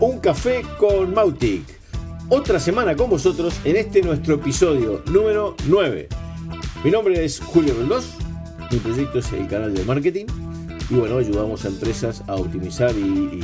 Un 0.00 0.18
Café 0.20 0.62
con 0.78 1.14
Mautic. 1.14 1.62
Otra 2.28 2.58
semana 2.58 2.96
con 2.96 3.10
vosotros 3.10 3.54
en 3.64 3.76
este 3.76 4.02
nuestro 4.02 4.34
episodio 4.34 5.02
número 5.06 5.54
9. 5.66 6.08
Mi 6.84 6.90
nombre 6.90 7.24
es 7.24 7.40
Julio 7.40 7.74
Roldós, 7.74 8.14
mi 8.70 8.78
proyecto 8.78 9.18
es 9.18 9.32
el 9.32 9.46
canal 9.48 9.74
de 9.74 9.84
marketing 9.84 10.26
y 10.90 10.94
bueno, 10.94 11.18
ayudamos 11.18 11.64
a 11.64 11.68
empresas 11.68 12.22
a 12.26 12.34
optimizar 12.34 12.92
y, 12.96 13.40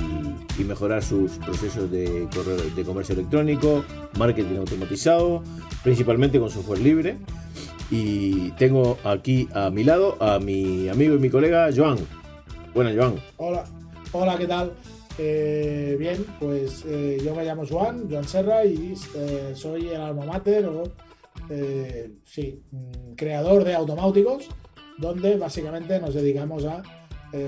mejorar 0.64 1.04
sus 1.04 1.32
procesos 1.38 1.88
de, 1.90 2.28
de 2.74 2.84
comercio 2.84 3.14
electrónico, 3.14 3.84
marketing 4.18 4.56
automatizado, 4.56 5.42
principalmente 5.84 6.40
con 6.40 6.50
software 6.50 6.80
libre. 6.80 7.16
Y 7.90 8.50
tengo 8.52 8.98
aquí 9.04 9.48
a 9.54 9.70
mi 9.70 9.84
lado 9.84 10.16
a 10.20 10.40
mi 10.40 10.88
amigo 10.88 11.14
y 11.14 11.18
mi 11.18 11.30
colega 11.30 11.70
Joan. 11.74 11.98
Buenas, 12.74 12.96
Joan. 12.96 13.14
Hola, 13.36 13.64
hola, 14.12 14.36
¿qué 14.36 14.46
tal? 14.46 14.72
Eh, 15.20 15.96
bien, 15.98 16.24
pues 16.38 16.84
eh, 16.86 17.20
yo 17.24 17.34
me 17.34 17.44
llamo 17.44 17.66
Juan, 17.66 18.08
Joan 18.08 18.26
Serra, 18.26 18.64
y 18.64 18.94
eh, 19.16 19.52
soy 19.54 19.88
el 19.88 20.00
alma 20.00 20.24
mater 20.24 20.66
o, 20.66 20.84
sí, 22.24 22.62
mm, 22.70 23.14
creador 23.16 23.64
de 23.64 23.74
automáuticos, 23.74 24.48
donde 24.96 25.36
básicamente 25.36 26.00
nos 26.00 26.14
dedicamos 26.14 26.64
a 26.64 26.82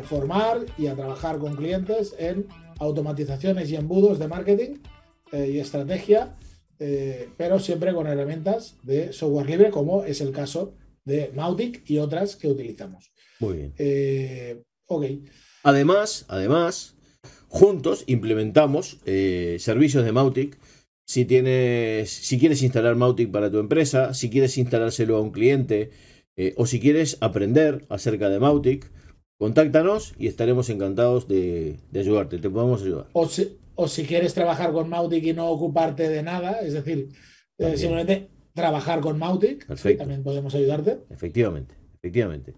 formar 0.04 0.66
y 0.76 0.88
a 0.88 0.94
trabajar 0.94 1.38
con 1.38 1.56
clientes 1.56 2.14
en 2.18 2.46
automatizaciones 2.80 3.70
y 3.70 3.76
embudos 3.76 4.18
de 4.18 4.28
marketing 4.28 4.76
y 5.32 5.58
estrategia, 5.58 6.36
pero 7.38 7.58
siempre 7.58 7.94
con 7.94 8.06
herramientas 8.06 8.76
de 8.82 9.14
software 9.14 9.46
libre, 9.46 9.70
como 9.70 10.04
es 10.04 10.20
el 10.20 10.32
caso 10.32 10.74
de 11.06 11.32
Mautic 11.34 11.82
y 11.88 11.96
otras 11.96 12.36
que 12.36 12.48
utilizamos. 12.48 13.10
Muy 13.38 13.72
bien. 13.74 14.64
Ok. 14.86 15.06
Además, 15.62 16.26
además, 16.28 16.94
juntos 17.50 18.04
implementamos 18.06 18.98
eh, 19.04 19.56
servicios 19.58 20.04
de 20.04 20.12
Mautic. 20.12 20.56
Si 21.06 21.24
tienes, 21.24 22.08
si 22.08 22.38
quieres 22.38 22.62
instalar 22.62 22.94
Mautic 22.94 23.30
para 23.30 23.50
tu 23.50 23.58
empresa, 23.58 24.14
si 24.14 24.30
quieres 24.30 24.56
instalárselo 24.56 25.16
a 25.16 25.20
un 25.20 25.32
cliente, 25.32 25.90
eh, 26.36 26.54
o 26.56 26.64
si 26.64 26.78
quieres 26.78 27.18
aprender 27.20 27.84
acerca 27.88 28.28
de 28.28 28.38
Mautic, 28.38 28.90
contáctanos 29.36 30.14
y 30.18 30.28
estaremos 30.28 30.70
encantados 30.70 31.26
de, 31.26 31.80
de 31.90 32.00
ayudarte. 32.00 32.38
Te 32.38 32.48
podemos 32.48 32.82
ayudar. 32.82 33.08
O 33.12 33.28
si, 33.28 33.58
o 33.74 33.88
si 33.88 34.04
quieres 34.04 34.32
trabajar 34.34 34.70
con 34.72 34.88
Mautic 34.88 35.24
y 35.24 35.32
no 35.32 35.48
ocuparte 35.50 36.08
de 36.08 36.22
nada, 36.22 36.60
es 36.60 36.74
decir, 36.74 37.08
eh, 37.58 37.76
simplemente 37.76 38.28
trabajar 38.54 39.00
con 39.00 39.18
Mautic, 39.18 39.66
Perfecto. 39.66 40.02
también 40.02 40.22
podemos 40.22 40.54
ayudarte. 40.54 40.98
Efectivamente, 41.10 41.74
efectivamente. 41.96 42.54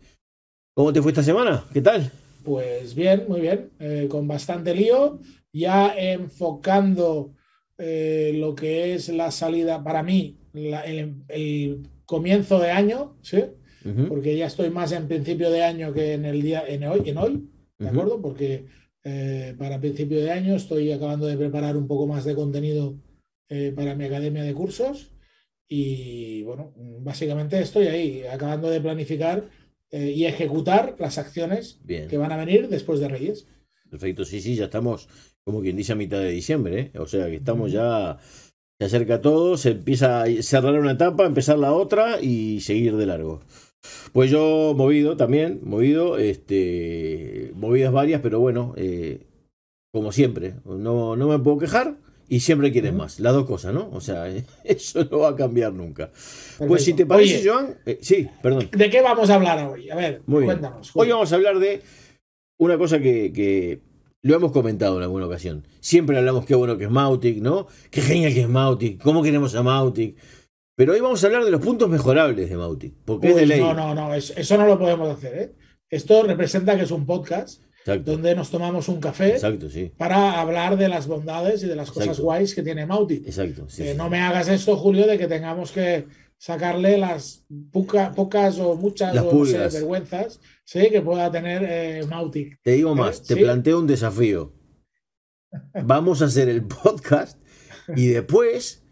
¿Cómo 0.75 0.93
te 0.93 1.01
fue 1.01 1.12
esta 1.12 1.23
semana? 1.23 1.65
¿Qué 1.73 1.81
tal? 1.81 2.11
Pues 2.45 2.95
bien, 2.95 3.25
muy 3.29 3.41
bien, 3.41 3.71
eh, 3.79 4.07
con 4.11 4.27
bastante 4.27 4.75
lío, 4.75 5.21
ya 5.53 5.95
enfocando 5.97 7.34
eh, 7.79 8.33
lo 8.34 8.55
que 8.55 8.95
es 8.95 9.09
la 9.09 9.31
salida 9.31 9.83
para 9.83 10.03
mí, 10.03 10.39
la- 10.53 10.83
el, 10.84 11.23
el 11.29 11.89
comienzo 12.05 12.59
de 12.59 12.71
año, 12.71 13.17
¿sí? 13.23 13.43
Porque 14.09 14.37
ya 14.37 14.47
estoy 14.47 14.71
más 14.71 14.93
en 14.93 15.09
principio 15.09 15.51
de 15.51 15.62
año 15.65 15.93
que 15.93 16.12
en 16.15 16.25
el 16.25 16.41
día 16.43 16.65
en 16.67 16.84
hoy, 16.84 17.03
en 17.09 17.19
hoy 17.19 17.49
¿de 17.79 17.89
acuerdo? 17.89 18.21
Porque 18.23 18.67
eh, 19.05 19.55
para 19.59 19.81
principio 19.81 20.21
de 20.21 20.31
año 20.31 20.55
estoy 20.55 20.93
acabando 20.93 21.27
de 21.27 21.37
preparar 21.37 21.77
un 21.77 21.87
poco 21.89 22.06
más 22.06 22.25
de 22.25 22.34
contenido 22.34 22.97
para 23.77 23.95
mi 23.95 24.05
academia 24.06 24.43
de 24.45 24.55
cursos 24.55 25.12
y 25.69 26.43
bueno, 26.45 26.73
básicamente 27.01 27.61
estoy 27.61 27.87
ahí, 27.87 28.22
acabando 28.25 28.71
de 28.71 28.81
planificar 28.81 29.45
eh, 29.92 30.10
y 30.10 30.25
ejecutar 30.25 30.97
las 30.98 31.19
acciones 31.19 31.78
Bien. 31.84 32.08
que 32.08 32.16
van 32.16 32.32
a 32.32 32.38
venir 32.38 32.69
después 32.69 32.98
de 32.98 33.08
Reyes. 33.08 33.47
Perfecto, 33.91 34.25
sí, 34.25 34.41
sí, 34.41 34.56
ya 34.56 34.64
estamos, 34.64 35.06
como 35.44 35.60
quien 35.60 35.76
dice, 35.76 35.92
a 35.92 35.97
mitad 35.97 36.19
de 36.19 36.30
diciembre, 36.30 36.80
¿eh? 36.80 36.98
O 36.98 37.06
sea 37.06 37.26
que 37.26 37.36
estamos 37.36 37.72
ya, 37.72 38.19
se 38.80 38.86
acerca 38.86 39.20
todo, 39.20 39.58
se 39.58 39.72
empieza 39.72 40.22
a 40.22 40.26
cerrar 40.42 40.80
una 40.80 40.92
etapa, 40.92 41.26
empezar 41.26 41.58
la 41.58 41.75
otra 41.75 42.22
y 42.22 42.60
seguir 42.60 42.97
de 42.97 43.04
largo. 43.04 43.42
Pues 44.12 44.30
yo 44.30 44.72
movido 44.75 45.16
también, 45.19 45.60
movido, 45.62 46.16
este, 46.16 47.53
movidas 47.54 47.92
varias, 47.92 48.22
pero 48.22 48.41
bueno, 48.41 48.72
eh, 48.78 49.26
como 49.92 50.10
siempre, 50.10 50.54
no, 50.64 51.16
no 51.16 51.28
me 51.28 51.38
puedo 51.38 51.59
quejar 51.59 51.98
y 52.34 52.41
siempre 52.41 52.72
quieres 52.72 52.93
Ujú. 52.93 52.98
más, 53.03 53.20
las 53.20 53.34
dos 53.34 53.44
cosas, 53.47 53.75
¿no? 53.75 53.91
O 53.93 54.00
sea, 54.00 54.26
eso 54.65 55.04
no 55.10 55.19
va 55.19 55.28
a 55.31 55.37
cambiar 55.37 55.72
nunca. 55.75 56.10
Pues 56.59 56.82
si 56.82 56.94
te 56.94 57.04
Perfecto. 57.04 57.09
parece, 57.09 57.38
Oye, 57.41 57.48
Joan, 57.50 57.78
eh, 57.84 57.98
sí, 58.00 58.26
perdón. 58.43 58.70
¿de 58.72 58.88
qué 58.91 59.03
vamos 59.03 59.28
a 59.28 59.34
hablar 59.34 59.69
hoy? 59.69 59.91
A 59.91 59.97
ver, 59.97 60.22
Muy 60.25 60.41
bien. 60.44 60.47
cuéntanos. 60.59 60.91
Hoy 60.94 61.09
vamos 61.10 61.31
a 61.31 61.34
hablar 61.34 61.59
de 61.59 61.82
una 62.59 62.78
cosa 62.78 63.00
que, 63.00 63.32
que 63.34 63.81
lo 64.22 64.34
hemos 64.34 64.50
comentado 64.53 64.97
en 64.97 65.03
alguna 65.03 65.26
ocasión. 65.26 65.66
Siempre 65.81 66.16
hablamos 66.16 66.47
qué 66.47 66.54
bueno 66.54 66.78
que 66.78 66.84
es 66.84 66.91
Mautic, 66.91 67.37
¿no? 67.42 67.66
Qué 67.91 68.00
genial 68.00 68.32
que 68.32 68.41
es 68.41 68.48
Mautic, 68.48 69.03
cómo 69.03 69.22
queremos 69.22 69.54
a 69.54 69.62
Mautic. 69.62 70.16
Pero 70.75 70.94
hoy 70.94 71.00
vamos 71.00 71.22
a 71.22 71.26
hablar 71.26 71.44
de 71.44 71.50
los 71.50 71.60
puntos 71.60 71.91
mejorables 71.91 72.48
de 72.48 72.56
Mautic, 72.56 72.94
porque 73.04 73.28
es 73.28 73.37
de 73.37 73.42
Uy, 73.42 73.48
ley. 73.48 73.60
no, 73.60 73.75
no, 73.75 73.94
no, 73.94 74.15
eso, 74.15 74.32
eso 74.37 74.56
no 74.56 74.66
lo 74.66 74.78
podemos 74.78 75.10
hacer. 75.19 75.37
¿eh? 75.38 75.53
Esto 75.91 76.22
representa 76.22 76.76
que 76.78 76.84
es 76.84 76.91
un 76.92 77.04
podcast 77.04 77.60
Exacto, 77.84 78.12
donde 78.12 78.34
nos 78.37 78.50
tomamos 78.50 78.88
un 78.88 79.00
café 79.00 79.31
exacto, 79.32 79.69
sí. 79.69 79.93
para 79.97 80.41
hablar 80.41 80.76
de 80.76 80.88
las 80.88 81.06
bondades 81.09 81.62
y 81.65 81.66
de 81.66 81.75
las 81.76 81.91
cosas 81.91 82.20
guays 82.20 82.54
que 82.54 82.62
tiene 82.62 82.87
Mautic. 82.87 83.26
Exacto, 83.26 83.69
sí, 83.69 83.82
Eh, 83.82 83.93
sí. 83.93 83.98
no 83.98 84.09
me 84.09 84.20
hagas 84.20 84.48
esto, 84.48 84.76
Julio, 84.76 85.06
de 85.06 85.19
que 85.19 85.26
tengamos 85.26 85.72
que 85.72 86.06
sacarle 86.38 86.97
las 86.98 87.44
poca- 87.72 88.12
pocas 88.12 88.59
o 88.60 88.76
muchas 88.76 89.16
o 89.19 89.32
no 89.32 89.44
sé, 89.47 89.59
vergüenzas 89.59 90.41
¿sí? 90.65 90.91
que 90.91 91.00
pueda 91.03 91.31
tener 91.31 91.62
eh, 91.69 92.06
Mautic. 92.09 92.60
Te 92.62 92.72
digo 92.72 92.94
más, 92.94 93.22
te 93.22 93.34
Sí. 93.34 93.41
planteo 93.41 93.78
un 93.81 93.87
desafío. 93.88 94.53
Vamos 95.84 96.22
a 96.22 96.26
hacer 96.26 96.48
el 96.48 96.65
podcast 96.66 97.41
y 97.97 98.06
después 98.09 98.84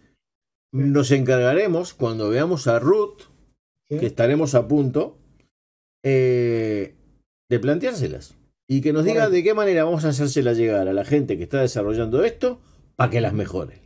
nos 0.72 1.10
encargaremos, 1.10 1.94
cuando 1.94 2.28
veamos 2.28 2.66
a 2.66 2.78
Ruth, 2.78 3.22
que 3.88 4.06
estaremos 4.06 4.54
a 4.54 4.68
punto 4.68 5.18
eh, 6.04 6.94
de 7.48 7.58
planteárselas 7.58 8.36
y 8.72 8.80
que 8.82 8.92
nos 8.92 9.04
diga 9.04 9.28
de 9.28 9.42
qué 9.42 9.52
manera 9.52 9.82
vamos 9.82 10.04
a 10.04 10.10
hacérselas 10.10 10.56
llegar 10.56 10.86
a 10.86 10.92
la 10.92 11.04
gente 11.04 11.36
que 11.36 11.42
está 11.42 11.60
desarrollando 11.60 12.22
esto 12.24 12.60
para 12.94 13.10
que 13.10 13.20
las 13.20 13.32
mejore. 13.34 13.82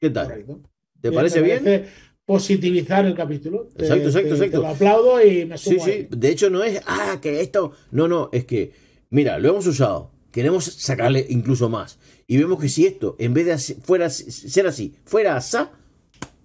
¿Qué 0.00 0.10
tal? 0.10 0.26
Correcto. 0.26 0.60
¿Te 1.00 1.12
parece 1.12 1.40
bien? 1.42 1.62
parece 1.62 1.88
positivizar 2.24 3.06
el 3.06 3.14
capítulo. 3.14 3.68
Te- 3.76 3.84
Exacto, 3.84 4.08
exacto, 4.08 4.28
te- 4.30 4.34
exacto. 4.34 4.56
Te 4.62 4.66
lo 4.66 4.68
aplaudo 4.74 5.24
y 5.24 5.46
me 5.46 5.56
Sí, 5.56 5.70
sumo 5.74 5.84
sí. 5.84 5.90
ahí. 5.92 6.08
De 6.10 6.28
hecho, 6.28 6.50
no 6.50 6.64
es, 6.64 6.82
ah, 6.86 7.18
que 7.22 7.40
esto. 7.40 7.70
No, 7.92 8.08
no, 8.08 8.28
es 8.32 8.44
que, 8.46 8.72
mira, 9.10 9.38
lo 9.38 9.50
hemos 9.50 9.66
usado. 9.68 10.10
Queremos 10.32 10.64
sacarle 10.64 11.24
incluso 11.28 11.68
más. 11.68 12.00
Y 12.26 12.36
vemos 12.36 12.60
que 12.60 12.68
si 12.68 12.84
esto, 12.84 13.14
en 13.20 13.32
vez 13.32 13.46
de 13.46 13.74
fuera, 13.80 14.10
ser 14.10 14.66
así, 14.66 14.96
fuera 15.04 15.36
asá, 15.36 15.70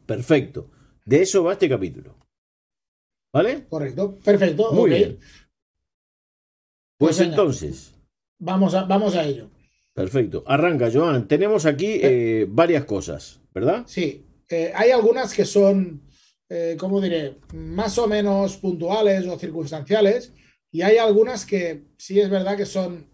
perfecto. 0.05 0.69
De 1.03 1.23
eso 1.23 1.43
va 1.43 1.53
este 1.53 1.67
capítulo. 1.67 2.15
¿Vale? 3.33 3.65
Correcto, 3.69 4.17
perfecto. 4.23 4.71
Muy 4.73 4.89
bien. 4.91 5.17
Pues 7.01 7.17
Pues 7.17 7.19
venga. 7.19 7.31
entonces. 7.31 7.95
Vamos 8.37 8.75
a, 8.75 8.83
vamos 8.83 9.15
a 9.15 9.25
ello. 9.25 9.49
Perfecto. 9.91 10.43
Arranca, 10.45 10.89
Joan. 10.93 11.27
Tenemos 11.27 11.65
aquí 11.65 11.99
eh, 11.99 12.45
varias 12.47 12.85
cosas, 12.85 13.39
¿verdad? 13.55 13.83
Sí, 13.87 14.23
eh, 14.47 14.71
hay 14.75 14.91
algunas 14.91 15.33
que 15.33 15.45
son, 15.45 16.03
eh, 16.47 16.77
¿cómo 16.79 17.01
diré?, 17.01 17.39
más 17.55 17.97
o 17.97 18.07
menos 18.07 18.57
puntuales 18.57 19.25
o 19.25 19.39
circunstanciales, 19.39 20.31
y 20.71 20.83
hay 20.83 20.97
algunas 20.97 21.47
que 21.47 21.87
sí 21.97 22.19
es 22.19 22.29
verdad 22.29 22.55
que 22.55 22.67
son, 22.67 23.07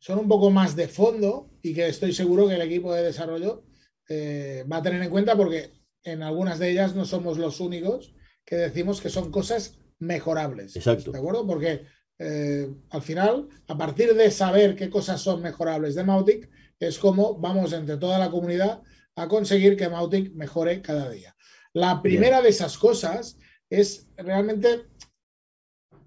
son 0.00 0.18
un 0.18 0.26
poco 0.28 0.50
más 0.50 0.74
de 0.74 0.88
fondo 0.88 1.50
y 1.62 1.72
que 1.72 1.86
estoy 1.86 2.12
seguro 2.12 2.48
que 2.48 2.54
el 2.54 2.62
equipo 2.62 2.92
de 2.92 3.04
desarrollo 3.04 3.62
eh, 4.08 4.64
va 4.70 4.78
a 4.78 4.82
tener 4.82 5.00
en 5.02 5.10
cuenta 5.10 5.36
porque 5.36 5.70
en 6.02 6.24
algunas 6.24 6.58
de 6.58 6.70
ellas 6.70 6.96
no 6.96 7.04
somos 7.04 7.38
los 7.38 7.60
únicos 7.60 8.12
que 8.44 8.56
decimos 8.56 9.00
que 9.00 9.08
son 9.08 9.30
cosas 9.30 9.78
mejorables. 10.00 10.74
Exacto. 10.74 11.12
¿De 11.12 11.18
acuerdo? 11.18 11.46
Porque 11.46 11.82
eh, 12.22 12.68
al 12.90 13.00
final, 13.00 13.48
a 13.66 13.78
partir 13.78 14.12
de 14.14 14.30
saber 14.30 14.76
qué 14.76 14.90
cosas 14.90 15.22
son 15.22 15.40
mejorables 15.40 15.94
de 15.94 16.04
Mautic, 16.04 16.50
es 16.78 16.98
como 16.98 17.38
vamos 17.38 17.72
entre 17.72 17.96
toda 17.96 18.18
la 18.18 18.30
comunidad 18.30 18.82
a 19.16 19.26
conseguir 19.26 19.74
que 19.74 19.88
Mautic 19.88 20.34
mejore 20.34 20.82
cada 20.82 21.08
día. 21.08 21.34
La 21.72 22.02
primera 22.02 22.42
de 22.42 22.50
esas 22.50 22.76
cosas 22.76 23.38
es 23.70 24.06
realmente 24.18 24.86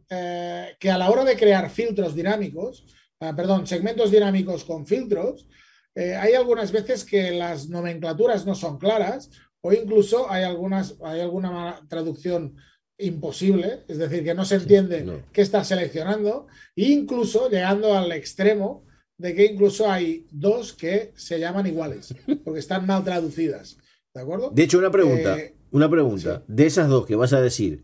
eh, 0.07 0.75
que 0.79 0.91
a 0.91 0.99
la 0.99 1.09
hora 1.09 1.23
de 1.23 1.35
crear 1.35 1.67
filtros 1.71 2.13
dinámicos, 2.13 2.85
ah, 3.19 3.33
perdón, 3.35 3.65
segmentos 3.65 4.11
dinámicos 4.11 4.65
con 4.65 4.85
filtros, 4.85 5.47
eh, 5.95 6.15
hay 6.15 6.33
algunas 6.33 6.71
veces 6.71 7.05
que 7.05 7.31
las 7.31 7.69
nomenclaturas 7.69 8.45
no 8.45 8.53
son 8.53 8.77
claras 8.77 9.31
o 9.61 9.73
incluso 9.73 10.29
hay, 10.29 10.43
algunas, 10.43 10.95
hay 11.03 11.21
alguna 11.21 11.49
mala 11.49 11.81
traducción 11.89 12.55
imposible, 12.97 13.83
es 13.87 13.97
decir, 13.97 14.23
que 14.23 14.33
no 14.33 14.45
se 14.45 14.55
entiende 14.55 15.03
no. 15.03 15.21
qué 15.31 15.41
está 15.41 15.63
seleccionando, 15.63 16.47
e 16.75 16.85
incluso 16.89 17.49
llegando 17.49 17.97
al 17.97 18.11
extremo 18.11 18.85
de 19.17 19.35
que 19.35 19.45
incluso 19.45 19.89
hay 19.89 20.27
dos 20.31 20.73
que 20.73 21.11
se 21.15 21.39
llaman 21.39 21.67
iguales, 21.67 22.15
porque 22.43 22.59
están 22.59 22.85
mal 22.85 23.03
traducidas. 23.03 23.77
¿De 24.13 24.21
acuerdo? 24.21 24.51
De 24.51 24.63
hecho, 24.63 24.77
una 24.77 24.91
pregunta. 24.91 25.37
Eh, 25.37 25.55
una 25.71 25.89
pregunta. 25.89 26.43
De 26.47 26.65
esas 26.65 26.87
dos 26.87 27.05
que 27.05 27.15
vas 27.15 27.33
a 27.33 27.41
decir, 27.41 27.83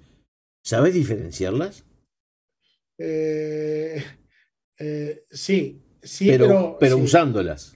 ¿sabes 0.64 0.94
diferenciarlas? 0.94 1.86
eh, 3.00 4.04
eh, 4.78 5.24
sí, 5.32 5.82
sí, 6.02 6.28
pero 6.28 6.48
pero, 6.48 6.78
pero 6.80 6.96
sí. 6.98 7.02
usándolas. 7.02 7.74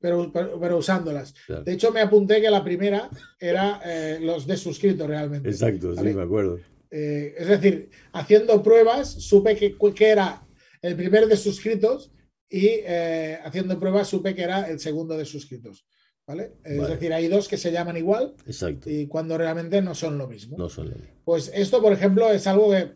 pero, 0.00 0.32
pero, 0.32 0.78
usándolas. 0.78 1.34
De 1.64 1.72
hecho, 1.72 1.92
me 1.92 2.00
apunté 2.00 2.40
que 2.40 2.50
la 2.50 2.64
primera 2.64 3.08
era 3.38 3.80
eh, 3.84 4.18
los 4.20 4.46
de 4.46 4.56
suscritos 4.56 5.06
realmente. 5.06 5.48
Exacto, 5.48 5.94
sí, 5.94 6.14
me 6.14 6.22
acuerdo. 6.22 6.58
Eh, 6.94 7.34
es 7.38 7.48
decir, 7.48 7.88
haciendo 8.12 8.62
pruebas, 8.62 9.10
supe 9.10 9.56
que, 9.56 9.76
que 9.94 10.08
era 10.08 10.46
el 10.82 10.94
primer 10.94 11.26
de 11.26 11.38
suscritos 11.38 12.12
y 12.50 12.66
eh, 12.66 13.38
haciendo 13.42 13.80
pruebas 13.80 14.08
supe 14.08 14.34
que 14.34 14.42
era 14.42 14.68
el 14.68 14.78
segundo 14.78 15.16
de 15.16 15.24
suscritos. 15.24 15.86
¿vale? 16.26 16.52
Es 16.62 16.86
decir, 16.86 17.12
hay 17.14 17.28
dos 17.28 17.48
que 17.48 17.56
se 17.56 17.72
llaman 17.72 17.96
igual 17.96 18.34
Exacto. 18.46 18.90
y 18.90 19.06
cuando 19.06 19.38
realmente 19.38 19.80
no 19.80 19.94
son 19.94 20.18
lo 20.18 20.28
mismo. 20.28 20.58
No 20.58 20.68
son 20.68 20.90
lo 20.90 20.96
mismo. 20.96 21.14
Pues 21.24 21.50
esto, 21.54 21.80
por 21.80 21.92
ejemplo, 21.92 22.30
es 22.30 22.46
algo 22.46 22.70
que, 22.70 22.92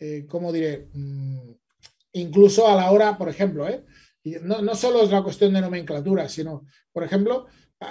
eh, 0.00 0.26
¿cómo 0.28 0.52
diré? 0.52 0.88
Mm, 0.92 1.50
incluso 2.12 2.68
a 2.68 2.76
la 2.76 2.90
hora, 2.90 3.16
por 3.16 3.30
ejemplo, 3.30 3.66
¿eh? 3.66 3.84
no, 4.42 4.60
no 4.60 4.74
solo 4.74 5.02
es 5.02 5.10
la 5.10 5.22
cuestión 5.22 5.54
de 5.54 5.62
nomenclatura, 5.62 6.28
sino, 6.28 6.66
por 6.92 7.04
ejemplo, 7.04 7.46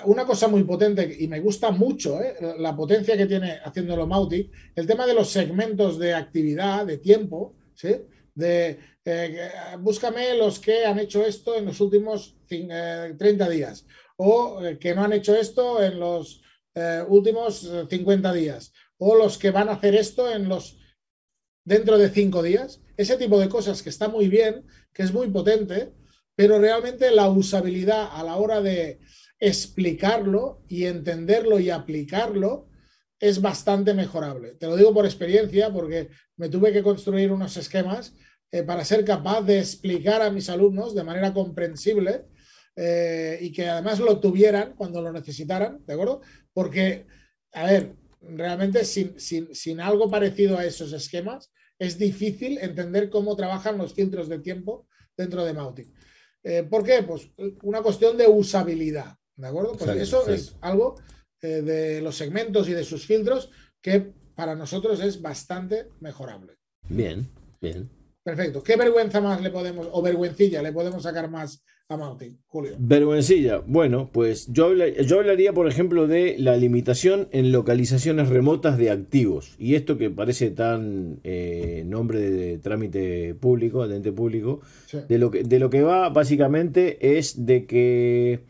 una 0.06 0.26
cosa 0.26 0.48
muy 0.48 0.64
potente 0.64 1.16
y 1.20 1.28
me 1.28 1.40
gusta 1.40 1.72
mucho 1.72 2.22
¿eh? 2.22 2.36
la 2.60 2.76
potencia 2.76 3.18
que 3.18 3.26
tiene 3.26 3.60
haciéndolo 3.64 4.08
Mautic, 4.08 4.52
el 4.76 4.88
tema 4.88 5.06
de 5.06 5.14
los 5.14 5.30
segmentos 5.30 5.98
de 6.00 6.14
actividad, 6.14 6.86
de 6.86 6.98
tiempo, 6.98 7.56
¿sí? 7.74 7.96
de 8.36 8.80
eh, 9.06 9.50
búscame 9.80 10.36
los 10.38 10.60
que 10.60 10.86
han 10.86 11.00
hecho 11.00 11.26
esto 11.26 11.58
en 11.58 11.66
los 11.66 11.82
últimos 11.82 12.38
30 12.48 13.18
eh, 13.20 13.50
días 13.50 13.86
o 14.18 14.60
que 14.80 14.96
no 14.96 15.04
han 15.04 15.14
hecho 15.14 15.36
esto 15.36 15.84
en 15.84 16.00
los 16.00 16.42
últimos 17.08 17.70
50 17.90 18.34
días 18.34 18.74
o 18.98 19.16
los 19.16 19.38
que 19.38 19.52
van 19.52 19.70
a 19.70 19.74
hacer 19.74 19.96
esto 19.96 20.32
en 20.32 20.50
los 20.50 20.78
dentro 21.66 21.98
de 21.98 22.10
5 22.10 22.42
días. 22.44 22.82
Ese 22.98 23.18
tipo 23.18 23.40
de 23.40 23.50
cosas 23.50 23.82
que 23.82 23.90
está 23.90 24.08
muy 24.08 24.28
bien, 24.28 24.66
que 24.94 25.04
es 25.04 25.14
muy 25.14 25.30
potente, 25.30 25.94
pero 26.36 26.60
realmente 26.60 27.12
la 27.12 27.30
usabilidad 27.30 28.10
a 28.12 28.24
la 28.24 28.36
hora 28.38 28.62
de 28.62 29.00
explicarlo 29.46 30.64
y 30.70 30.86
entenderlo 30.86 31.60
y 31.60 31.70
aplicarlo 31.70 32.70
es 33.20 33.42
bastante 33.42 33.94
mejorable. 33.94 34.54
Te 34.56 34.68
lo 34.68 34.78
digo 34.78 34.94
por 34.94 35.06
experiencia 35.06 35.70
porque 35.70 36.08
me 36.38 36.48
tuve 36.48 36.72
que 36.72 36.82
construir 36.82 37.30
unos 37.30 37.58
esquemas 37.58 38.16
eh, 38.52 38.64
para 38.64 38.86
ser 38.86 39.04
capaz 39.04 39.42
de 39.42 39.60
explicar 39.60 40.22
a 40.22 40.30
mis 40.30 40.50
alumnos 40.50 40.96
de 40.96 41.04
manera 41.04 41.34
comprensible 41.34 42.26
eh, 42.78 43.38
y 43.42 43.52
que 43.52 43.68
además 43.68 44.00
lo 44.00 44.22
tuvieran 44.22 44.76
cuando 44.78 45.02
lo 45.02 45.12
necesitaran, 45.12 45.86
¿de 45.86 45.94
acuerdo? 45.94 46.22
Porque, 46.54 47.06
a 47.52 47.66
ver, 47.66 47.96
realmente 48.22 48.86
sin, 48.86 49.20
sin 49.20 49.82
algo 49.82 50.10
parecido 50.10 50.58
a 50.58 50.66
esos 50.66 50.94
esquemas 50.94 51.52
es 51.80 51.98
difícil 51.98 52.60
entender 52.60 53.10
cómo 53.10 53.36
trabajan 53.36 53.78
los 53.78 53.94
filtros 53.94 54.30
de 54.30 54.40
tiempo 54.40 54.88
dentro 55.18 55.44
de 55.44 55.54
Mautic. 55.54 55.90
Eh, 56.44 56.64
¿Por 56.64 56.86
qué? 56.86 57.04
Pues 57.04 57.30
una 57.62 57.82
cuestión 57.82 58.18
de 58.18 58.28
usabilidad. 58.28 59.18
¿De 59.36 59.48
acuerdo? 59.48 59.76
Pues 59.78 59.90
eso 59.98 60.28
es 60.28 60.56
algo 60.62 60.96
eh, 61.42 61.62
de 61.62 62.02
los 62.02 62.16
segmentos 62.16 62.70
y 62.70 62.74
de 62.74 62.84
sus 62.84 63.06
filtros 63.06 63.50
que 63.82 64.14
para 64.36 64.56
nosotros 64.56 65.00
es 65.02 65.22
bastante 65.22 65.90
mejorable. 66.00 66.54
Bien, 66.90 67.30
bien. 67.62 67.90
Perfecto. 68.24 68.64
¿Qué 68.64 68.78
vergüenza 68.78 69.20
más 69.20 69.42
le 69.42 69.50
podemos, 69.50 69.90
o 69.92 70.02
vergüencilla, 70.02 70.62
le 70.62 70.72
podemos 70.72 71.04
sacar 71.04 71.30
más 71.30 71.62
a 71.90 71.98
Mautic, 71.98 72.38
Julio? 72.48 72.76
Vergüencilla. 72.80 73.58
Bueno, 73.68 74.10
pues 74.14 74.48
yo, 74.48 74.74
yo 74.74 75.20
hablaría, 75.20 75.52
por 75.52 75.68
ejemplo, 75.68 76.08
de 76.08 76.38
la 76.40 76.56
limitación 76.56 77.28
en 77.32 77.52
localizaciones 77.52 78.30
remotas 78.30 78.78
de 78.78 78.92
activos. 78.92 79.56
Y 79.60 79.76
esto 79.76 79.98
que 79.98 80.10
parece 80.10 80.52
tan 80.52 81.20
eh, 81.26 81.84
nombre 81.86 82.22
de, 82.22 82.58
trámite 82.60 83.36
público, 83.36 83.86
de 83.90 83.98
ente 83.98 84.14
público, 84.14 84.62
de, 85.10 85.18
lo 85.18 85.30
que, 85.30 85.44
de 85.44 85.60
lo 85.60 85.70
que 85.70 85.82
va 85.82 86.08
básicamente 86.08 87.18
es 87.18 87.46
de 87.46 87.66
que 87.66 88.46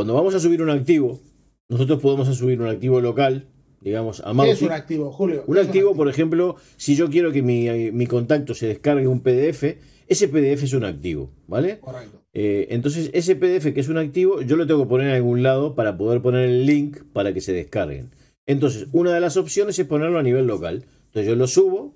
cuando 0.00 0.14
vamos 0.14 0.34
a 0.34 0.40
subir 0.40 0.62
un 0.62 0.70
activo, 0.70 1.20
nosotros 1.68 2.00
podemos 2.00 2.34
subir 2.34 2.58
un 2.58 2.68
activo 2.68 3.02
local, 3.02 3.48
digamos, 3.82 4.22
a 4.24 4.32
¿Qué 4.32 4.52
es 4.52 4.62
un 4.62 4.72
activo, 4.72 5.12
Julio? 5.12 5.44
Un 5.46 5.58
activo, 5.58 5.94
por 5.94 6.08
ejemplo, 6.08 6.56
si 6.78 6.96
yo 6.96 7.10
quiero 7.10 7.32
que 7.32 7.42
mi, 7.42 8.06
contacto 8.06 8.54
se 8.54 8.66
descargue 8.66 9.06
un 9.06 9.20
PDF, 9.20 9.76
ese 10.08 10.28
PDF 10.28 10.62
es 10.62 10.72
un 10.72 10.86
activo, 10.86 11.28
¿vale? 11.46 11.80
Correcto. 11.80 12.22
Eh, 12.32 12.68
entonces, 12.70 13.10
ese 13.12 13.36
PDF 13.36 13.74
que 13.74 13.80
es 13.80 13.90
un 13.90 13.98
activo, 13.98 14.40
yo 14.40 14.56
lo 14.56 14.66
tengo 14.66 14.84
que 14.84 14.88
poner 14.88 15.08
en 15.08 15.16
algún 15.16 15.42
lado 15.42 15.74
para 15.74 15.98
poder 15.98 16.22
poner 16.22 16.48
el 16.48 16.64
link 16.64 17.02
para 17.12 17.34
que 17.34 17.42
se 17.42 17.52
descarguen. 17.52 18.08
Entonces, 18.46 18.86
una 18.92 19.12
de 19.12 19.20
las 19.20 19.36
opciones 19.36 19.78
es 19.78 19.86
ponerlo 19.86 20.18
a 20.18 20.22
nivel 20.22 20.46
local. 20.46 20.86
Entonces, 21.08 21.26
yo 21.26 21.36
lo 21.36 21.46
subo 21.46 21.92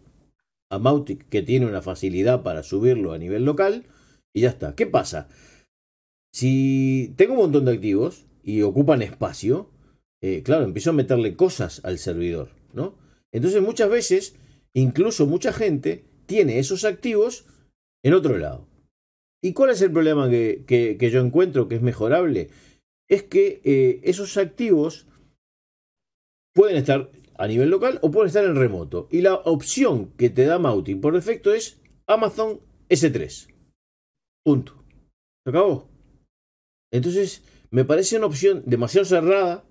a 0.69 0.79
Mautic, 0.79 1.27
que 1.31 1.41
tiene 1.41 1.65
una 1.65 1.81
facilidad 1.81 2.43
para 2.43 2.65
subirlo 2.65 3.15
a 3.15 3.19
nivel 3.19 3.47
local, 3.47 3.87
y 4.35 4.43
ya 4.43 4.51
está. 4.51 4.75
¿Qué 4.75 4.85
pasa? 4.85 5.27
Si 6.35 7.15
tengo 7.17 7.35
un 7.35 7.39
montón 7.39 7.65
de 7.65 7.73
activos 7.75 8.27
y 8.43 8.63
ocupan 8.63 9.03
espacio, 9.03 9.71
eh, 10.21 10.43
claro, 10.43 10.65
empiezo 10.65 10.91
a 10.91 10.95
meterle 10.95 11.37
cosas 11.37 11.81
al 11.85 11.99
servidor, 11.99 12.51
¿no? 12.73 12.99
Entonces 13.33 13.63
muchas 13.63 13.89
veces, 13.89 14.37
incluso 14.75 15.27
mucha 15.27 15.53
gente 15.53 16.05
tiene 16.27 16.59
esos 16.59 16.85
activos 16.85 17.47
en 18.03 18.15
otro 18.15 18.37
lado. 18.37 18.67
¿Y 19.41 19.53
cuál 19.53 19.71
es 19.71 19.83
el 19.83 19.93
problema 19.93 20.29
que, 20.29 21.09
yo 21.13 21.21
encuentro 21.21 21.69
que 21.69 21.77
es 21.77 21.83
mejorable? 21.83 22.51
Es 23.09 23.23
que 23.23 23.61
eh, 23.63 24.01
esos 24.03 24.37
activos 24.37 25.07
pueden 26.53 26.77
estar 26.77 27.13
a 27.39 27.47
nivel 27.47 27.71
local 27.71 28.01
o 28.03 28.11
pueden 28.11 28.27
estar 28.27 28.45
en 28.45 28.57
remoto. 28.57 29.07
Y 29.13 29.21
la 29.21 29.35
opción 29.35 30.11
que 30.17 30.31
te 30.31 30.47
da 30.47 30.59
Mautic 30.59 31.01
por 31.01 31.15
defecto 31.15 31.55
es 31.55 31.81
Amazon 32.09 32.61
S3. 32.89 33.53
Punto. 34.45 34.85
¿Se 35.45 35.51
acabó? 35.51 35.94
Entonces, 36.95 37.43
me 37.73 37.85
parece 37.85 38.17
una 38.17 38.27
opción 38.27 38.63
demasiado 38.67 39.05
cerrada 39.05 39.65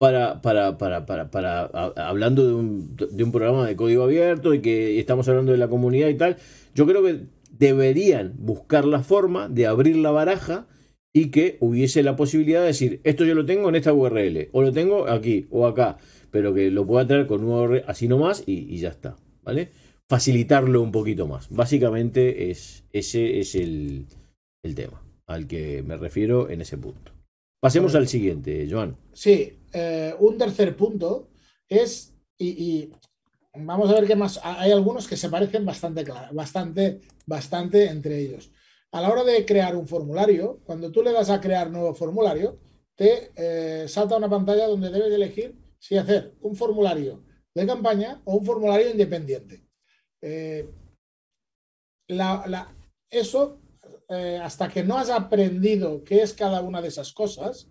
para, 0.00 0.42
para, 0.42 0.76
para, 0.76 1.06
para, 1.06 1.30
para 1.30 1.66
hablando 1.94 2.44
de 2.44 2.52
un, 2.52 2.96
de 2.96 3.22
un 3.22 3.30
programa 3.30 3.64
de 3.64 3.76
código 3.76 4.02
abierto 4.02 4.52
y 4.52 4.60
que 4.60 4.98
estamos 4.98 5.28
hablando 5.28 5.52
de 5.52 5.58
la 5.58 5.68
comunidad 5.68 6.08
y 6.08 6.16
tal. 6.16 6.36
Yo 6.74 6.84
creo 6.84 7.04
que 7.04 7.26
deberían 7.52 8.34
buscar 8.38 8.86
la 8.86 9.04
forma 9.04 9.48
de 9.48 9.68
abrir 9.68 9.94
la 9.98 10.10
baraja 10.10 10.66
y 11.14 11.30
que 11.30 11.58
hubiese 11.60 12.02
la 12.02 12.16
posibilidad 12.16 12.62
de 12.62 12.66
decir, 12.66 13.00
esto 13.04 13.24
yo 13.24 13.36
lo 13.36 13.46
tengo 13.46 13.68
en 13.68 13.76
esta 13.76 13.92
URL, 13.92 14.48
o 14.50 14.62
lo 14.62 14.72
tengo 14.72 15.08
aquí 15.08 15.46
o 15.52 15.68
acá, 15.68 15.98
pero 16.32 16.52
que 16.54 16.72
lo 16.72 16.88
pueda 16.88 17.06
traer 17.06 17.28
con 17.28 17.44
un 17.44 17.50
URL 17.50 17.84
así 17.86 18.08
nomás 18.08 18.42
y, 18.46 18.74
y 18.74 18.78
ya 18.78 18.88
está, 18.88 19.16
¿vale? 19.44 19.68
Facilitarlo 20.08 20.82
un 20.82 20.90
poquito 20.90 21.28
más. 21.28 21.48
Básicamente 21.50 22.50
es, 22.50 22.84
ese 22.92 23.38
es 23.38 23.54
el, 23.54 24.06
el 24.64 24.74
tema 24.74 25.05
al 25.26 25.46
que 25.46 25.82
me 25.82 25.96
refiero 25.96 26.48
en 26.48 26.60
ese 26.60 26.78
punto. 26.78 27.12
Pasemos 27.60 27.94
al 27.94 28.06
siguiente, 28.06 28.66
Joan. 28.70 28.96
Sí, 29.12 29.58
eh, 29.72 30.14
un 30.20 30.38
tercer 30.38 30.76
punto 30.76 31.30
es, 31.68 32.14
y, 32.38 32.90
vamos 33.54 33.90
a 33.90 33.94
ver 33.94 34.06
qué 34.06 34.14
más, 34.14 34.40
hay 34.42 34.70
algunos 34.70 35.08
que 35.08 35.16
se 35.16 35.28
parecen 35.28 35.64
bastante, 35.64 36.04
bastante, 36.32 37.00
bastante 37.26 37.88
entre 37.88 38.20
ellos. 38.20 38.50
A 38.92 39.00
la 39.00 39.10
hora 39.10 39.24
de 39.24 39.44
crear 39.44 39.74
un 39.74 39.88
formulario, 39.88 40.60
cuando 40.64 40.92
tú 40.92 41.02
le 41.02 41.12
das 41.12 41.30
a 41.30 41.40
crear 41.40 41.70
nuevo 41.70 41.94
formulario, 41.94 42.60
te 42.94 43.32
eh, 43.36 43.88
salta 43.88 44.16
una 44.16 44.28
pantalla 44.28 44.66
donde 44.66 44.90
debes 44.90 45.12
elegir 45.12 45.56
si 45.78 45.96
hacer 45.96 46.34
un 46.40 46.56
formulario 46.56 47.24
de 47.54 47.66
campaña 47.66 48.22
o 48.24 48.36
un 48.36 48.44
formulario 48.44 48.90
independiente. 48.90 49.66
Eh, 50.22 50.68
eso 53.10 53.60
eh, 54.08 54.38
hasta 54.40 54.68
que 54.68 54.84
no 54.84 54.96
has 54.96 55.10
aprendido 55.10 56.04
qué 56.04 56.22
es 56.22 56.32
cada 56.32 56.60
una 56.60 56.80
de 56.80 56.88
esas 56.88 57.12
cosas, 57.12 57.68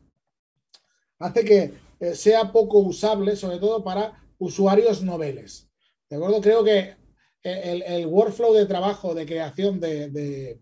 hace 1.17 1.45
que 1.45 1.73
eh, 2.01 2.13
sea 2.13 2.51
poco 2.51 2.79
usable, 2.79 3.37
sobre 3.37 3.57
todo 3.57 3.83
para 3.83 4.21
usuarios 4.37 5.01
noveles. 5.01 5.69
¿De 6.09 6.17
acuerdo? 6.17 6.41
Creo 6.41 6.61
que 6.61 6.95
eh, 7.41 7.83
el, 7.85 8.05
workflow 8.07 8.53
de 8.53 8.65
trabajo 8.65 9.15
de 9.15 9.25
creación 9.25 9.79
de, 9.79 10.59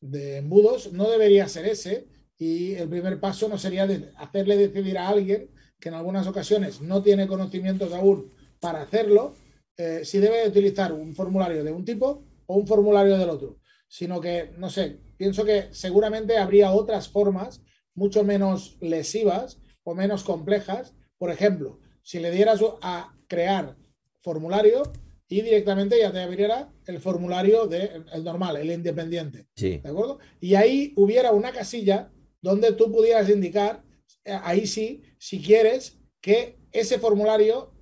embudos 0.00 0.92
no 0.92 1.08
debería 1.08 1.46
ser 1.46 1.66
ese 1.66 2.08
y 2.36 2.74
el 2.74 2.88
primer 2.88 3.20
paso 3.20 3.48
no 3.48 3.58
sería 3.58 3.86
hacerle 4.16 4.56
decidir 4.56 4.98
a 4.98 5.08
alguien 5.08 5.50
que 5.78 5.88
en 5.88 5.94
algunas 5.94 6.26
ocasiones 6.26 6.80
no 6.80 7.00
tiene 7.00 7.28
conocimientos 7.28 7.92
aún 7.92 8.32
para 8.58 8.82
hacerlo, 8.82 9.36
si 10.02 10.18
debe 10.18 10.48
utilizar 10.48 10.92
un 10.92 11.14
formulario 11.14 11.62
de 11.64 11.72
un 11.72 11.84
tipo 11.84 12.24
o 12.46 12.56
un 12.56 12.66
formulario 12.66 13.18
del 13.18 13.30
otro, 13.30 13.58
sino 13.92 14.22
que, 14.22 14.54
no 14.56 14.70
sé, 14.70 15.00
pienso 15.18 15.44
que 15.44 15.68
seguramente 15.72 16.38
habría 16.38 16.72
otras 16.72 17.10
formas 17.10 17.60
mucho 17.94 18.24
menos 18.24 18.78
lesivas 18.80 19.60
o 19.84 19.94
menos 19.94 20.24
complejas. 20.24 20.94
Por 21.18 21.30
ejemplo, 21.30 21.78
si 22.00 22.18
le 22.18 22.30
dieras 22.30 22.60
a 22.80 23.14
crear 23.28 23.76
formulario 24.22 24.82
y 25.28 25.42
directamente 25.42 25.98
ya 25.98 26.10
te 26.10 26.20
abriera 26.20 26.72
el 26.86 27.00
formulario 27.00 27.66
de, 27.66 28.02
el 28.14 28.24
normal, 28.24 28.56
el 28.56 28.70
independiente. 28.70 29.48
Sí. 29.56 29.76
¿De 29.84 29.90
acuerdo? 29.90 30.20
Y 30.40 30.54
ahí 30.54 30.94
hubiera 30.96 31.32
una 31.32 31.52
casilla 31.52 32.10
donde 32.40 32.72
tú 32.72 32.90
pudieras 32.90 33.28
indicar, 33.28 33.84
eh, 34.24 34.38
ahí 34.42 34.66
sí, 34.66 35.02
si 35.18 35.42
quieres 35.42 35.98
que 36.22 36.56
ese 36.72 36.98
formulario 36.98 37.74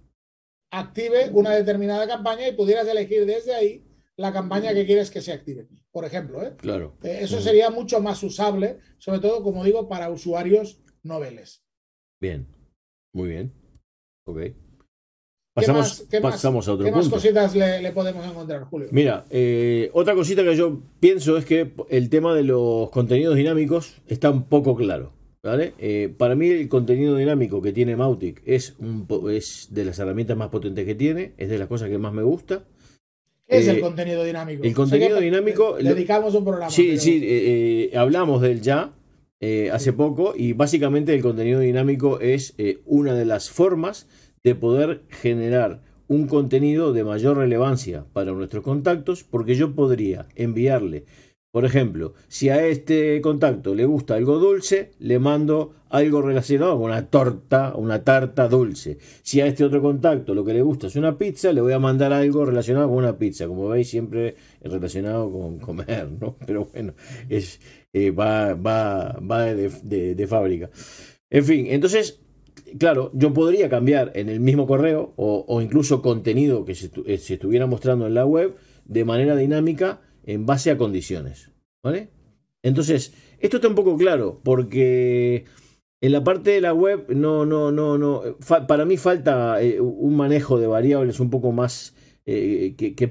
active 0.73 1.31
una 1.33 1.53
determinada 1.53 2.09
campaña 2.09 2.49
y 2.49 2.57
pudieras 2.57 2.89
elegir 2.89 3.27
desde 3.27 3.55
ahí 3.55 3.85
la 4.17 4.33
campaña 4.33 4.75
que 4.75 4.87
quieres 4.87 5.09
que 5.09 5.23
se 5.23 5.33
active, 5.33 5.69
por 5.93 6.05
ejemplo. 6.05 6.43
¿eh? 6.43 6.55
Claro. 6.57 6.97
Eso 7.03 7.41
sería 7.41 7.71
mucho 7.71 8.01
más 8.01 8.23
usable, 8.23 8.79
sobre 8.99 9.21
todo, 9.21 9.43
como 9.43 9.65
digo, 9.65 9.89
para 9.89 10.11
usuarios 10.11 10.81
noveles. 11.03 11.63
Bien, 12.21 12.47
muy 13.15 13.29
bien. 13.29 13.53
Ok. 14.27 14.41
Pasamos, 15.53 16.07
¿Qué 16.09 16.21
más, 16.21 16.35
pasamos 16.35 16.69
a 16.69 16.75
otro 16.75 16.87
¿qué 16.87 16.93
más 16.93 17.09
cositas 17.09 17.55
le, 17.57 17.91
podemos 17.93 18.25
encontrar, 18.25 18.65
Julio? 18.65 18.89
Mira, 18.93 19.25
eh, 19.31 19.91
otra 19.93 20.15
cosita 20.15 20.45
que 20.45 20.55
yo 20.55 20.81
pienso 21.01 21.37
es 21.37 21.45
que 21.45 21.73
el 21.89 22.09
tema 22.09 22.35
de 22.35 22.45
los 22.45 22.89
contenidos 22.91 23.35
dinámicos 23.37 24.01
está 24.07 24.31
un 24.31 24.45
poco 24.45 24.77
claro. 24.77 25.13
¿vale? 25.43 25.75
Eh, 25.79 26.15
para 26.17 26.35
mí 26.35 26.49
el 26.49 26.69
contenido 26.69 27.17
dinámico 27.17 27.63
que 27.63 27.73
tiene 27.73 27.97
Mautic 27.97 28.43
es, 28.45 28.77
un, 28.79 29.07
es 29.31 29.69
de 29.71 29.85
las 29.85 29.99
herramientas 29.99 30.37
más 30.37 30.51
potentes 30.51 30.85
que 30.85 30.95
tiene, 30.95 31.33
es 31.37 31.49
de 31.49 31.59
las 31.59 31.69
cosas 31.69 31.89
que 31.89 31.99
más 31.99 32.13
me 32.13 32.23
gusta. 32.23 32.65
¿Qué 33.51 33.59
es 33.59 33.69
el 33.69 33.79
eh, 33.79 33.81
contenido 33.81 34.25
dinámico? 34.25 34.63
El 34.63 34.75
contenido 34.75 35.19
dinámico... 35.21 35.77
Dedicamos 35.77 36.35
un 36.35 36.45
programa. 36.45 36.71
Sí, 36.71 36.99
sí, 36.99 37.91
hablamos 37.95 38.41
del 38.41 38.61
ya 38.61 38.93
hace 39.73 39.93
poco 39.93 40.35
y 40.37 40.53
básicamente 40.53 41.15
el 41.15 41.23
contenido 41.23 41.61
dinámico 41.61 42.21
es 42.21 42.55
una 42.87 43.15
de 43.15 43.25
las 43.25 43.51
formas 43.51 44.07
de 44.43 44.55
poder 44.55 45.03
generar 45.09 45.83
un 46.11 46.27
contenido 46.27 46.93
de 46.93 47.05
mayor 47.05 47.37
relevancia 47.37 48.05
para 48.13 48.33
nuestros 48.33 48.65
contactos, 48.65 49.23
porque 49.23 49.55
yo 49.55 49.77
podría 49.77 50.27
enviarle, 50.35 51.05
por 51.53 51.65
ejemplo, 51.65 52.15
si 52.29 52.49
a 52.49 52.65
este 52.67 53.21
contacto 53.21 53.75
le 53.75 53.85
gusta 53.85 54.15
algo 54.15 54.39
dulce, 54.39 54.93
le 55.01 55.19
mando 55.19 55.75
algo 55.89 56.23
relacionado 56.23 56.77
con 56.77 56.85
una 56.85 57.07
torta, 57.07 57.75
una 57.75 58.05
tarta 58.05 58.49
dulce. 58.49 58.99
Si 59.23 59.41
a 59.41 59.47
este 59.47 59.65
otro 59.65 59.83
contacto 59.83 60.33
lo 60.33 60.45
que 60.45 60.55
le 60.55 60.63
gusta 60.63 60.87
es 60.87 60.95
una 60.95 61.19
pizza, 61.19 61.53
le 61.53 61.61
voy 61.61 61.73
a 61.73 61.81
mandar 61.81 62.13
algo 62.13 62.45
relacionado 62.45 62.89
con 62.89 62.99
una 62.99 63.19
pizza. 63.19 63.49
Como 63.49 63.69
veis, 63.69 63.91
siempre 63.91 64.37
relacionado 64.63 65.31
con 65.33 65.59
comer, 65.59 66.09
¿no? 66.21 66.37
Pero 66.47 66.69
bueno, 66.73 66.95
es, 67.29 67.61
eh, 67.93 68.13
va, 68.13 68.55
va, 68.55 69.19
va 69.19 69.47
de, 69.47 70.27
fábrica. 70.29 70.71
En 71.31 71.45
fin, 71.45 71.67
entonces 71.69 72.21
claro, 72.79 73.11
yo 73.15 73.35
podría 73.35 73.69
cambiar 73.69 74.13
en 74.15 74.29
el 74.29 74.39
mismo 74.39 74.69
correo 74.69 75.13
o, 75.17 75.61
incluso 75.61 76.01
contenido 76.03 76.65
que 76.65 76.73
eh, 76.73 77.19
se, 77.19 77.35
estuviera 77.35 77.67
mostrando 77.67 78.07
en 78.07 78.15
la 78.15 78.25
web 78.25 78.55
de 78.85 79.05
manera 79.05 79.35
dinámica 79.35 80.01
en 80.33 80.47
base 80.47 80.71
a 80.71 80.79
condiciones. 80.79 81.51
¿Vale? 81.83 82.11
Entonces, 82.63 83.15
esto 83.39 83.57
está 83.57 83.69
un 83.69 83.75
poco 83.75 83.97
claro 83.97 84.41
porque 84.45 85.45
en 86.01 86.13
la 86.13 86.23
parte 86.23 86.51
de 86.51 86.61
la 86.61 86.75
web 86.75 87.07
no, 87.09 87.47
no, 87.47 87.73
no, 87.73 87.99
no. 87.99 88.23
para 88.67 88.85
mí 88.85 88.97
falta 88.97 89.63
eh, 89.63 89.81
un 89.81 90.17
manejo 90.17 90.59
de 90.59 90.67
variables 90.67 91.21
un 91.21 91.31
poco 91.31 91.53
más. 91.53 91.95
Eh, 92.27 92.75
que, 92.77 92.95
que, 92.95 93.11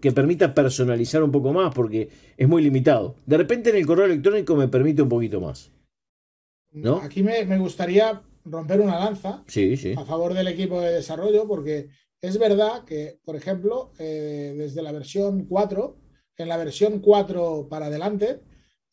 que, 0.00 0.12
permita 0.12 0.54
personalizar 0.54 1.22
un 1.22 1.30
poco 1.30 1.52
más 1.52 1.72
porque 1.72 2.08
es 2.36 2.48
muy 2.48 2.62
limitado. 2.62 3.14
De 3.26 3.36
repente 3.36 3.70
en 3.70 3.76
el 3.76 3.86
correo 3.86 4.06
electrónico 4.06 4.56
me 4.56 4.68
permite 4.68 5.02
un 5.02 5.10
poquito 5.10 5.40
más. 5.40 5.70
¿no? 6.72 6.96
Aquí 6.96 7.22
me, 7.22 7.44
me 7.44 7.58
gustaría 7.58 8.22
romper 8.44 8.80
una 8.80 8.98
lanza 8.98 9.44
a 9.96 10.04
favor 10.04 10.34
del 10.34 10.48
equipo 10.48 10.80
de 10.80 10.92
desarrollo, 10.92 11.46
porque 11.46 11.88
es 12.20 12.38
verdad 12.38 12.84
que, 12.84 13.18
por 13.24 13.36
ejemplo, 13.36 13.92
eh, 13.98 14.54
desde 14.56 14.82
la 14.82 14.92
versión 14.92 15.46
4, 15.46 15.96
en 16.42 16.48
la 16.48 16.56
versión 16.56 17.00
4 17.00 17.68
para 17.68 17.86
adelante, 17.86 18.40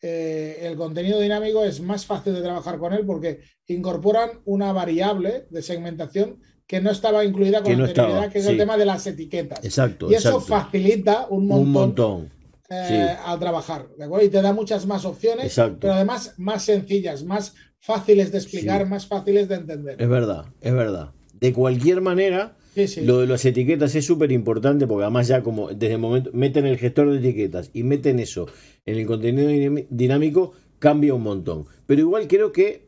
eh, 0.01 0.59
el 0.61 0.75
contenido 0.75 1.19
dinámico 1.19 1.63
es 1.63 1.81
más 1.81 2.05
fácil 2.05 2.35
de 2.35 2.41
trabajar 2.41 2.77
con 2.77 2.93
él 2.93 3.05
porque 3.05 3.39
incorporan 3.67 4.41
una 4.45 4.71
variable 4.71 5.47
de 5.49 5.61
segmentación 5.61 6.39
que 6.67 6.81
no 6.81 6.91
estaba 6.91 7.23
incluida 7.23 7.63
con 7.63 7.71
anterioridad, 7.71 8.29
que 8.29 8.39
es 8.39 8.45
el 8.45 8.57
tema 8.57 8.77
de 8.77 8.85
las 8.85 9.07
etiquetas. 9.07 9.63
Exacto. 9.63 10.11
Y 10.11 10.15
eso 10.15 10.39
facilita 10.41 11.27
un 11.29 11.47
montón, 11.47 12.29
eh, 12.69 13.15
al 13.25 13.39
trabajar, 13.39 13.87
¿de 13.97 14.03
acuerdo? 14.03 14.25
Y 14.25 14.29
te 14.29 14.41
da 14.41 14.51
muchas 14.51 14.85
más 14.85 15.05
opciones, 15.05 15.55
pero 15.79 15.93
además 15.93 16.33
más 16.37 16.63
sencillas, 16.63 17.23
más 17.23 17.55
fáciles 17.79 18.31
de 18.33 18.39
explicar, 18.39 18.85
más 18.87 19.07
fáciles 19.07 19.47
de 19.47 19.55
entender. 19.55 20.01
Es 20.01 20.09
verdad, 20.09 20.45
es 20.59 20.73
verdad. 20.73 21.13
De 21.33 21.53
cualquier 21.53 22.01
manera, 22.01 22.56
lo 23.03 23.19
de 23.19 23.27
las 23.27 23.45
etiquetas 23.45 23.95
es 23.95 24.05
súper 24.05 24.31
importante 24.31 24.87
porque 24.87 25.03
además 25.03 25.27
ya 25.27 25.41
como 25.43 25.69
desde 25.69 25.93
el 25.93 25.99
momento 25.99 26.29
meten 26.33 26.65
el 26.65 26.77
gestor 26.77 27.11
de 27.11 27.19
etiquetas 27.19 27.71
y 27.73 27.83
meten 27.83 28.19
eso 28.19 28.47
en 28.85 28.97
el 28.97 29.05
contenido 29.05 29.85
dinámico, 29.89 30.53
cambia 30.79 31.13
un 31.13 31.23
montón. 31.23 31.65
Pero 31.85 32.01
igual 32.01 32.27
creo 32.27 32.51
que 32.51 32.87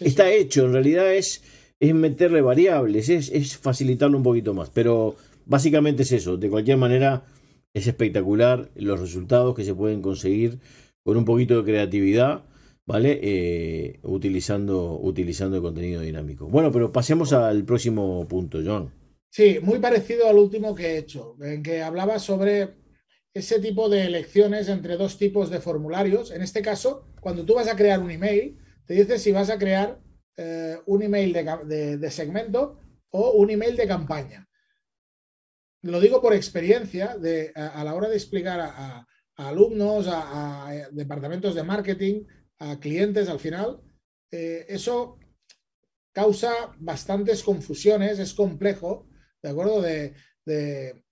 está 0.00 0.30
hecho, 0.32 0.66
en 0.66 0.72
realidad 0.72 1.14
es, 1.14 1.42
es 1.78 1.94
meterle 1.94 2.40
variables, 2.40 3.08
es, 3.08 3.30
es 3.30 3.56
facilitarlo 3.56 4.16
un 4.16 4.24
poquito 4.24 4.54
más. 4.54 4.70
Pero 4.70 5.16
básicamente 5.46 6.02
es 6.02 6.12
eso, 6.12 6.36
de 6.36 6.50
cualquier 6.50 6.76
manera 6.76 7.24
es 7.72 7.86
espectacular 7.86 8.68
los 8.74 9.00
resultados 9.00 9.54
que 9.54 9.64
se 9.64 9.74
pueden 9.74 10.02
conseguir 10.02 10.58
con 11.04 11.16
un 11.16 11.24
poquito 11.24 11.56
de 11.58 11.64
creatividad 11.64 12.42
¿vale? 12.90 13.20
Eh, 13.22 14.00
utilizando, 14.02 14.98
utilizando 15.00 15.56
el 15.56 15.62
contenido 15.62 16.00
dinámico. 16.00 16.48
Bueno, 16.48 16.72
pero 16.72 16.90
pasemos 16.90 17.32
al 17.32 17.64
próximo 17.64 18.26
punto, 18.26 18.58
John. 18.64 18.92
Sí, 19.30 19.60
muy 19.62 19.78
parecido 19.78 20.26
al 20.26 20.36
último 20.36 20.74
que 20.74 20.86
he 20.86 20.98
hecho, 20.98 21.36
en 21.40 21.62
que 21.62 21.82
hablaba 21.82 22.18
sobre 22.18 22.70
ese 23.32 23.60
tipo 23.60 23.88
de 23.88 24.06
elecciones 24.06 24.68
entre 24.68 24.96
dos 24.96 25.18
tipos 25.18 25.50
de 25.50 25.60
formularios. 25.60 26.32
En 26.32 26.42
este 26.42 26.62
caso, 26.62 27.06
cuando 27.20 27.44
tú 27.44 27.54
vas 27.54 27.68
a 27.68 27.76
crear 27.76 28.00
un 28.00 28.10
email, 28.10 28.58
te 28.86 28.94
dice 28.94 29.20
si 29.20 29.30
vas 29.30 29.50
a 29.50 29.58
crear 29.58 29.96
eh, 30.36 30.76
un 30.86 31.02
email 31.04 31.32
de, 31.32 32.10
segmento 32.10 32.80
o 33.10 33.30
un 33.34 33.50
email 33.50 33.76
de 33.76 33.86
campaña. 33.86 34.48
Lo 35.82 36.00
digo 36.00 36.20
por 36.20 36.34
experiencia 36.34 37.16
de, 37.16 37.52
a, 37.54 37.84
la 37.84 37.94
hora 37.94 38.08
de 38.08 38.16
explicar 38.16 38.58
a, 38.60 39.06
alumnos, 39.36 40.08
a, 40.08 40.88
departamentos 40.90 41.54
de 41.54 41.62
marketing, 41.62 42.24
a 42.60 42.78
clientes 42.78 43.28
al 43.28 43.40
final, 43.40 43.80
eh, 44.30 44.66
eso 44.68 45.18
causa 46.12 46.52
bastantes 46.78 47.42
confusiones, 47.42 48.18
es 48.18 48.34
complejo, 48.34 49.08
¿de 49.42 49.48
acuerdo? 49.50 49.80
De, 49.82 50.14
de, 50.44 51.02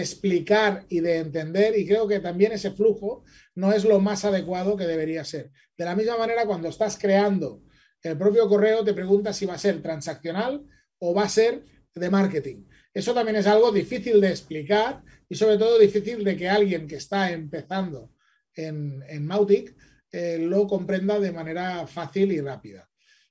explicar 0.00 0.84
y 0.88 1.00
de 1.00 1.18
entender 1.18 1.78
y 1.78 1.86
creo 1.86 2.08
que 2.08 2.20
también 2.20 2.52
ese 2.52 2.72
flujo 2.72 3.24
no 3.54 3.72
es 3.72 3.84
lo 3.84 4.00
más 4.00 4.24
adecuado 4.24 4.76
que 4.76 4.86
debería 4.86 5.24
ser. 5.24 5.50
De 5.76 5.84
la 5.84 5.96
misma 5.96 6.18
manera, 6.18 6.46
cuando 6.46 6.68
estás 6.68 6.98
creando 6.98 7.62
el 8.02 8.18
propio 8.18 8.48
correo, 8.48 8.84
te 8.84 8.92
preguntas 8.92 9.36
si 9.36 9.46
va 9.46 9.54
a 9.54 9.58
ser 9.58 9.80
transaccional 9.80 10.64
o 10.98 11.14
va 11.14 11.24
a 11.24 11.28
ser 11.28 11.64
de 11.94 12.10
marketing. 12.10 12.64
Eso 12.92 13.14
también 13.14 13.36
es 13.36 13.46
algo 13.46 13.70
difícil 13.72 14.20
de 14.20 14.30
explicar 14.30 15.02
y 15.28 15.36
sobre 15.36 15.56
todo 15.56 15.78
difícil 15.78 16.24
de 16.24 16.36
que 16.36 16.48
alguien 16.48 16.86
que 16.86 16.96
está 16.96 17.30
empezando 17.30 18.12
en, 18.54 19.02
en 19.08 19.26
Mautic 19.26 19.76
eh, 20.10 20.38
lo 20.38 20.66
comprenda 20.66 21.18
de 21.20 21.32
manera 21.32 21.86
fácil 21.86 22.32
y 22.32 22.40
rápida. 22.40 22.88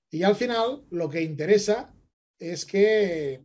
Y 0.10 0.24
al 0.24 0.36
final 0.36 0.86
lo 0.91 1.10
que 1.10 1.22
interesa 1.22 1.93
es 2.39 2.65
que 2.65 3.43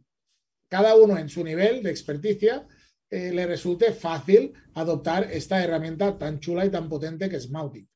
cada 0.69 0.95
uno 0.97 1.19
en 1.19 1.29
su 1.29 1.43
nivel 1.43 1.83
de 1.83 1.91
experticia 1.91 2.67
eh, 3.11 3.33
le 3.33 3.47
resulte 3.47 3.93
fácil 3.93 4.53
adoptar 4.75 5.29
esta 5.31 5.62
herramienta 5.62 6.19
tan 6.19 6.41
chula 6.41 6.65
y 6.65 6.71
tan 6.71 6.89
potente 6.89 7.29
que 7.29 7.37
es 7.37 7.51
Mautic. 7.51 7.89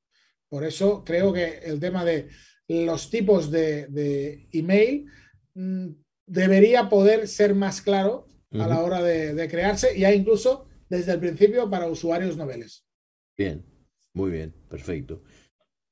Por 0.49 0.64
eso 0.64 1.05
creo 1.05 1.33
que 1.33 1.59
el 1.64 1.81
tema 1.81 2.05
de 2.05 2.28
los 2.69 3.11
tipos 3.11 3.50
de, 3.50 4.49
email 4.52 5.07
mm, 5.55 5.88
debería 6.26 6.88
poder 6.88 7.28
ser 7.28 7.55
más 7.55 7.81
claro 7.81 8.26
a 8.52 8.66
la 8.66 8.81
hora 8.81 9.02
de, 9.02 9.35
de 9.35 9.49
crearse, 9.49 9.99
ya 9.99 10.12
incluso 10.12 10.66
desde 10.88 11.12
el 11.12 11.21
principio 11.21 11.69
para 11.69 11.88
usuarios 11.88 12.37
noveles. 12.37 12.87
Bien, 13.37 13.64
muy 14.16 14.30
bien, 14.30 14.54
perfecto. 14.70 15.20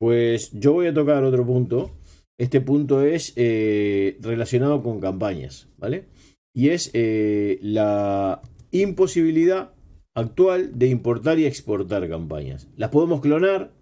Pues 0.00 0.50
yo 0.52 0.72
voy 0.72 0.86
a 0.86 0.94
tocar 0.94 1.22
otro 1.24 1.44
punto. 1.44 1.90
Este 2.38 2.62
punto 2.62 3.02
es 3.02 3.34
eh, 3.36 4.16
relacionado 4.20 4.82
con 4.82 4.98
campañas, 4.98 5.68
¿vale? 5.76 6.06
Y 6.54 6.70
es 6.70 6.90
eh, 6.94 7.58
la 7.60 8.40
imposibilidad 8.70 9.74
actual 10.14 10.78
de 10.78 10.86
importar 10.88 11.38
y 11.38 11.44
exportar 11.44 12.08
campañas. 12.08 12.66
Las 12.76 12.88
podemos 12.88 13.20
clonar, 13.20 13.72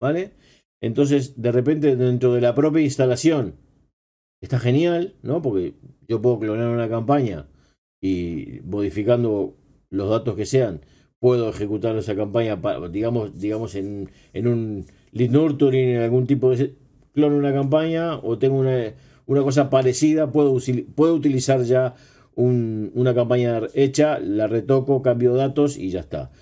¿vale? 0.00 0.32
Entonces, 0.82 1.40
de 1.40 1.52
repente, 1.52 1.94
dentro 1.94 2.34
de 2.34 2.40
la 2.40 2.56
propia 2.56 2.82
instalación, 2.82 3.54
está 4.40 4.58
genial, 4.58 5.14
¿no? 5.22 5.40
Porque 5.42 5.74
yo 6.08 6.20
puedo 6.20 6.40
clonar 6.40 6.70
una 6.70 6.88
campaña 6.88 7.46
y 8.02 8.62
modificando 8.64 9.56
los 9.90 10.10
datos 10.10 10.34
que 10.34 10.44
sean, 10.44 10.80
puedo 11.22 11.50
ejecutar 11.50 11.94
esa 11.96 12.16
campaña, 12.16 12.58
digamos, 12.90 13.38
digamos 13.38 13.76
en, 13.76 14.10
un 14.34 14.84
lead 15.12 15.30
nurturing, 15.30 15.90
en 15.90 16.02
algún 16.02 16.26
tipo 16.26 16.50
de 16.50 16.74
clon 17.14 17.34
una 17.34 17.52
campaña 17.52 18.16
o 18.16 18.38
tengo 18.38 18.56
una, 18.56 18.92
una 19.26 19.42
cosa 19.42 19.70
parecida, 19.70 20.32
puedo, 20.32 20.58
puedo 20.96 21.14
utilizar 21.14 21.62
ya 21.62 21.94
una 22.34 23.14
campaña 23.14 23.60
hecha, 23.72 24.18
la 24.18 24.48
retoco, 24.48 25.00
cambio 25.00 25.34
datos 25.34 25.78
y 25.78 25.90
ya 25.90 26.00
está. 26.00 26.32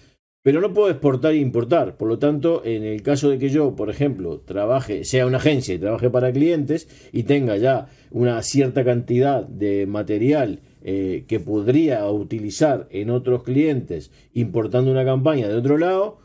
Pero 0.43 0.63
no 0.63 0.73
puedo 0.73 0.89
exportar 0.89 1.33
e 1.33 1.37
importar. 1.37 1.99
Por 1.99 2.09
lo 2.09 2.19
tanto, 2.19 2.63
en 2.65 2.83
el 2.83 3.03
caso 3.03 3.29
de 3.29 3.39
que 3.39 3.51
yo, 3.51 3.77
por 3.77 3.91
ejemplo, 3.91 4.41
trabaje, 4.41 5.05
sea 5.05 5.27
una 5.27 5.37
agencia 5.37 5.75
y 5.75 5.79
trabaje 5.79 6.09
para 6.09 6.33
clientes 6.33 6.89
y 7.13 7.25
tenga 7.25 7.59
ya 7.59 7.89
una 8.11 8.41
cierta 8.41 8.83
cantidad 8.83 9.45
de 9.45 9.87
material 9.87 10.61
eh, 10.83 11.25
que 11.29 11.41
podría 11.41 12.09
utilizar 12.11 12.89
en 12.91 13.11
otros 13.11 13.43
clientes 13.43 14.11
importando 14.33 14.91
una 14.91 15.05
campaña 15.05 15.49
de 15.49 15.57
otro 15.57 15.79
lado, 15.79 16.19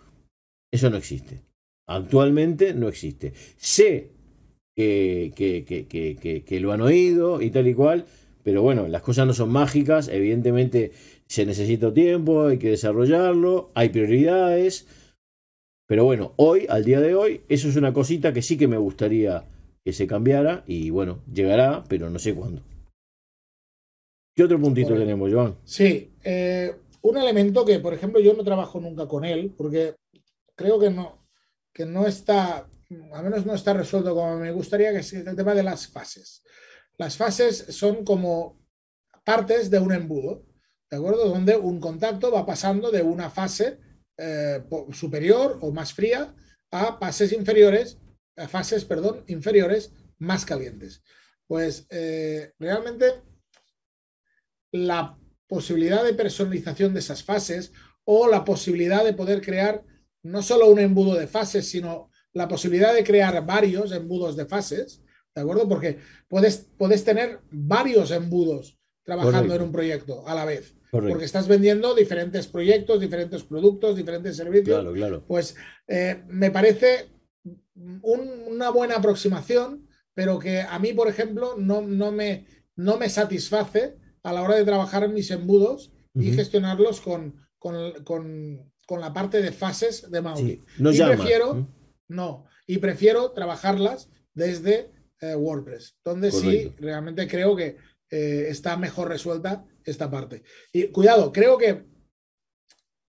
eso 0.71 0.89
no 0.89 0.97
existe. 0.97 1.41
Actualmente 1.87 2.73
no 2.73 2.87
existe. 2.87 3.33
Sé 3.57 4.11
que, 4.75 5.33
que, 5.35 6.43
que, 6.45 6.59
lo 6.59 6.71
han 6.71 6.81
oído 6.81 7.41
y 7.41 7.49
tal 7.49 7.67
y 7.67 7.73
cual, 7.73 8.05
pero 8.43 8.61
bueno, 8.61 8.87
las 8.87 9.01
cosas 9.01 9.25
no 9.27 9.33
son 9.33 9.49
mágicas, 9.49 10.07
evidentemente 10.07 10.91
se 11.27 11.45
necesita 11.45 11.93
tiempo, 11.93 12.47
hay 12.47 12.57
que 12.57 12.71
desarrollarlo, 12.71 13.69
hay 13.73 13.89
prioridades, 13.89 14.87
pero 15.87 16.03
bueno, 16.03 16.33
hoy, 16.37 16.65
al 16.69 16.83
día 16.83 16.99
de 16.99 17.15
hoy, 17.15 17.41
eso 17.47 17.69
es 17.69 17.75
una 17.75 17.93
cosita 17.93 18.33
que 18.33 18.41
sí 18.41 18.57
que 18.57 18.67
me 18.67 18.77
gustaría 18.77 19.45
que 19.85 19.93
se 19.93 20.07
cambiara 20.07 20.63
y 20.65 20.89
bueno, 20.89 21.19
llegará, 21.31 21.83
pero 21.87 22.09
no 22.09 22.19
sé 22.19 22.33
cuándo. 22.33 22.63
¿Qué 24.35 24.43
otro 24.43 24.59
puntito 24.59 24.93
tenemos, 24.95 25.31
Joan? 25.31 25.57
Sí, 25.63 26.13
eh, 26.21 26.75
un 27.01 27.17
elemento 27.17 27.63
que, 27.63 27.79
por 27.79 27.93
ejemplo, 27.93 28.19
yo 28.19 28.33
no 28.33 28.43
trabajo 28.43 28.81
nunca 28.81 29.07
con 29.07 29.23
él, 29.23 29.53
porque 29.57 29.95
creo 30.55 30.77
que 30.77 30.89
no, 30.89 31.25
que 31.71 31.85
no 31.85 32.05
está, 32.05 32.67
al 33.13 33.23
menos 33.23 33.45
no 33.45 33.55
está 33.55 33.73
resuelto 33.73 34.13
como 34.13 34.37
me 34.37 34.51
gustaría, 34.51 34.91
que 34.91 34.99
es 34.99 35.13
el 35.13 35.35
tema 35.35 35.55
de 35.55 35.63
las 35.63 35.87
fases. 35.87 36.43
Las 36.97 37.15
fases 37.15 37.65
son 37.69 38.03
como 38.03 38.59
partes 39.23 39.69
de 39.69 39.79
un 39.79 39.93
embudo, 39.93 40.43
¿de 40.91 40.97
acuerdo? 40.97 41.29
Donde 41.29 41.55
un 41.55 41.79
contacto 41.79 42.29
va 42.29 42.45
pasando 42.45 42.91
de 42.91 43.03
una 43.03 43.29
fase 43.29 43.79
eh, 44.17 44.63
superior 44.91 45.59
o 45.61 45.71
más 45.71 45.93
fría 45.93 46.35
a 46.71 46.97
fases 46.97 47.31
inferiores, 47.31 47.99
a 48.35 48.49
fases, 48.49 48.83
perdón, 48.83 49.23
inferiores 49.27 49.93
más 50.17 50.43
calientes. 50.43 51.01
Pues 51.47 51.87
eh, 51.89 52.51
realmente 52.59 53.23
la 54.75 55.17
posibilidad 55.47 56.03
de 56.03 56.13
personalización 56.13 56.93
de 56.93 56.99
esas 56.99 57.23
fases 57.23 57.71
o 58.03 58.27
la 58.27 58.43
posibilidad 58.43 59.03
de 59.03 59.13
poder 59.13 59.41
crear 59.41 59.83
no 60.23 60.41
solo 60.41 60.67
un 60.67 60.79
embudo 60.79 61.15
de 61.15 61.27
fases, 61.27 61.69
sino 61.69 62.09
la 62.33 62.47
posibilidad 62.47 62.93
de 62.93 63.03
crear 63.03 63.45
varios 63.45 63.91
embudos 63.91 64.35
de 64.35 64.45
fases, 64.45 65.01
¿de 65.33 65.41
acuerdo? 65.41 65.67
Porque 65.69 65.99
puedes, 66.27 66.69
puedes 66.77 67.03
tener 67.03 67.39
varios 67.51 68.11
embudos 68.11 68.77
trabajando 69.03 69.53
en 69.55 69.61
un 69.61 69.71
proyecto 69.71 70.27
a 70.27 70.35
la 70.35 70.45
vez. 70.45 70.75
Porque 70.91 71.25
estás 71.25 71.47
vendiendo 71.47 71.93
diferentes 71.93 72.47
proyectos, 72.47 73.01
diferentes 73.01 73.43
productos, 73.43 73.97
diferentes 73.97 74.37
servicios. 74.37 74.79
Claro, 74.79 74.93
claro. 74.93 75.25
Pues 75.27 75.55
eh, 75.87 76.23
me 76.27 76.51
parece 76.51 77.09
una 77.75 78.69
buena 78.69 78.95
aproximación, 78.95 79.87
pero 80.13 80.39
que 80.39 80.61
a 80.61 80.79
mí, 80.79 80.93
por 80.93 81.09
ejemplo, 81.09 81.55
no, 81.57 81.81
no, 81.81 82.11
me, 82.11 82.45
no 82.77 82.97
me 82.97 83.09
satisface 83.09 83.97
a 84.25 84.33
la 84.33 84.41
hora 84.41 84.55
de 84.55 84.65
trabajar 84.65 85.03
en 85.03 85.13
mis 85.13 85.29
embudos 85.29 85.91
y 86.15 86.31
gestionarlos 86.31 86.99
con, 86.99 87.47
con, 87.59 88.71
la 88.99 89.13
parte 89.13 89.41
de 89.41 89.51
fases 89.51 90.09
de 90.09 90.21
Maui. 90.21 90.63
no 90.79 90.91
y 90.91 90.99
prefiero, 90.99 91.67
no, 92.07 92.45
y 92.65 92.79
prefiero 92.79 93.31
trabajarlas 93.31 94.09
desde 94.33 94.91
eh, 95.21 95.35
WordPress, 95.35 95.97
donde 96.03 96.31
sí 96.31 96.73
realmente 96.79 97.27
creo 97.27 97.55
que 97.55 97.77
eh, 98.09 98.47
está 98.49 98.77
mejor 98.77 99.09
resuelta 99.09 99.63
esta 99.83 100.09
parte. 100.09 100.41
Y 100.73 100.87
cuidado, 100.87 101.31
creo 101.31 101.59
que 101.59 101.85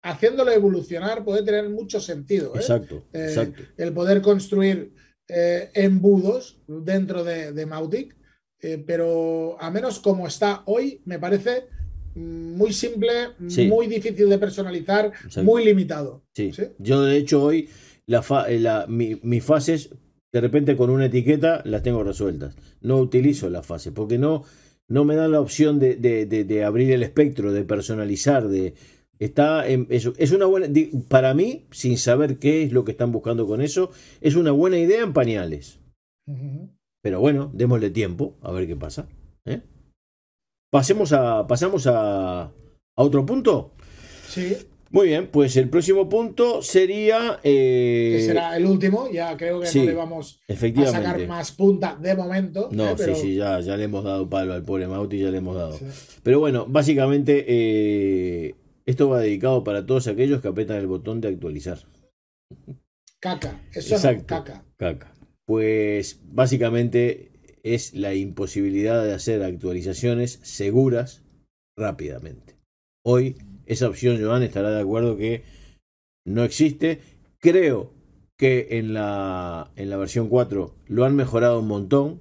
haciéndolo 0.02 0.50
evolucionar 0.50 1.25
puede 1.25 1.44
tener 1.44 1.68
mucho 1.68 2.00
sentido. 2.00 2.56
¿eh? 2.56 2.59
Exacto, 2.59 3.06
exacto. 3.12 3.62
El 3.76 3.92
poder 3.92 4.21
construir 4.21 4.92
embudos 5.28 6.61
dentro 6.66 7.22
de, 7.22 7.53
de 7.53 7.66
Mautic 7.66 8.16
eh, 8.64 8.83
pero 8.87 9.61
a 9.61 9.70
menos 9.70 10.00
como 10.00 10.27
está 10.27 10.62
hoy, 10.64 11.03
me 11.05 11.18
parece 11.18 11.64
muy 12.14 12.72
simple, 12.72 13.11
muy 13.38 13.88
difícil 13.88 14.27
de 14.31 14.38
personalizar, 14.38 15.12
muy 15.42 15.66
limitado. 15.66 16.22
Sí. 16.33 16.50
Yo, 16.79 17.03
de 17.03 17.18
hecho, 17.18 17.42
hoy 17.42 17.68
la, 18.07 18.24
eh, 18.48 19.18
mis 19.22 19.44
fases, 19.44 19.90
de 20.33 20.40
repente 20.40 20.77
con 20.77 20.88
una 20.88 21.07
etiqueta, 21.07 21.61
las 21.66 21.83
tengo 21.83 22.03
resueltas. 22.03 22.57
No 22.81 22.96
utilizo 22.96 23.50
la 23.50 23.62
fase, 23.62 23.92
porque 23.92 24.16
no, 24.16 24.44
no 24.88 25.05
me 25.05 25.14
dan 25.14 25.33
la 25.33 25.42
opción 25.42 25.79
de, 25.79 26.64
abrir 26.66 26.90
el 26.92 27.03
espectro, 27.03 27.53
de 27.53 27.64
personalizar, 27.64 28.48
de. 28.48 28.72
Está 29.18 29.66
es, 29.66 30.33
una 30.33 30.46
buena 30.46 30.68
para 31.09 31.35
mí 31.35 31.66
sin 31.70 31.98
saber 31.98 32.38
qué 32.38 32.62
es 32.62 32.72
lo 32.72 32.85
que 32.85 32.92
están 32.92 33.12
buscando 33.12 33.46
con 33.46 33.61
eso 33.62 33.90
es 34.20 34.35
una 34.35 34.50
buena 34.50 34.77
idea 34.77 35.05
en 35.05 35.12
pañales 35.12 35.79
pero 37.05 37.21
bueno, 37.21 37.51
démosle 37.53 37.90
tiempo 37.90 38.35
a 38.40 38.51
ver 38.51 38.67
qué 38.67 38.77
pasa. 38.77 39.07
¿eh? 39.45 39.61
Pasemos 40.73 41.12
a, 41.12 41.47
pasamos 41.47 41.87
a, 41.87 42.45
a 42.45 42.53
otro 42.97 43.27
punto. 43.27 43.73
Sí. 44.27 44.57
Muy 44.88 45.09
bien, 45.09 45.29
pues 45.31 45.55
el 45.59 45.69
próximo 45.69 46.09
punto 46.09 46.62
sería. 46.62 47.40
Eh... 47.43 48.14
Que 48.17 48.25
será 48.25 48.57
el 48.57 48.64
último, 48.64 49.11
ya 49.12 49.37
creo 49.37 49.61
que 49.61 49.69
no 49.75 49.85
le 49.85 49.93
vamos 49.93 50.40
a 50.49 50.87
sacar 50.87 51.27
más 51.27 51.53
punta 51.53 51.95
de 52.01 52.17
momento. 52.17 52.71
No, 52.73 52.93
¿eh? 52.93 52.97
sí, 52.97 53.14
sí, 53.14 53.35
ya, 53.35 53.61
ya 53.61 53.77
le 53.77 53.85
hemos 53.85 54.03
dado 54.03 54.31
palo 54.31 54.55
al 54.55 54.62
pobre 54.62 54.88
Mauti, 54.88 55.19
ya 55.19 55.31
le 55.31 55.38
hemos 55.38 55.57
dado. 55.57 55.79
Pero 56.23 56.40
bueno, 56.40 56.64
básicamente 56.67 57.45
eh, 57.47 58.55
esto 58.87 59.11
va 59.11 59.21
dedicado 59.21 59.62
para 59.62 59.85
todos 59.85 60.09
aquellos 60.09 60.40
que 60.40 60.49
apretan 60.49 60.79
el 60.79 60.87
botón 60.87 61.21
de 61.21 61.29
actualizar. 61.29 61.81
Caca, 63.21 63.61
eso 63.75 63.95
Exacto, 63.95 64.25
caca. 64.27 64.64
Caca. 64.79 65.13
Pues 65.46 66.20
básicamente 66.24 67.30
es 67.62 67.94
la 67.94 68.14
imposibilidad 68.14 69.04
de 69.04 69.14
hacer 69.14 69.42
actualizaciones 69.42 70.40
seguras 70.42 71.22
rápidamente. 71.76 72.57
Hoy 73.04 73.37
esa 73.66 73.88
opción, 73.88 74.22
Joan, 74.22 74.42
estará 74.42 74.70
de 74.70 74.80
acuerdo 74.80 75.16
que 75.16 75.44
no 76.26 76.44
existe. 76.44 77.00
Creo 77.40 77.92
que 78.37 78.78
en 78.78 78.94
la, 78.94 79.70
en 79.76 79.90
la 79.90 79.96
versión 79.96 80.28
4 80.28 80.74
lo 80.87 81.04
han 81.04 81.16
mejorado 81.16 81.61
un 81.61 81.68
montón. 81.68 82.20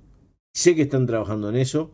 Sé 0.53 0.75
que 0.75 0.83
están 0.83 1.07
trabajando 1.07 1.49
en 1.49 1.55
eso, 1.55 1.91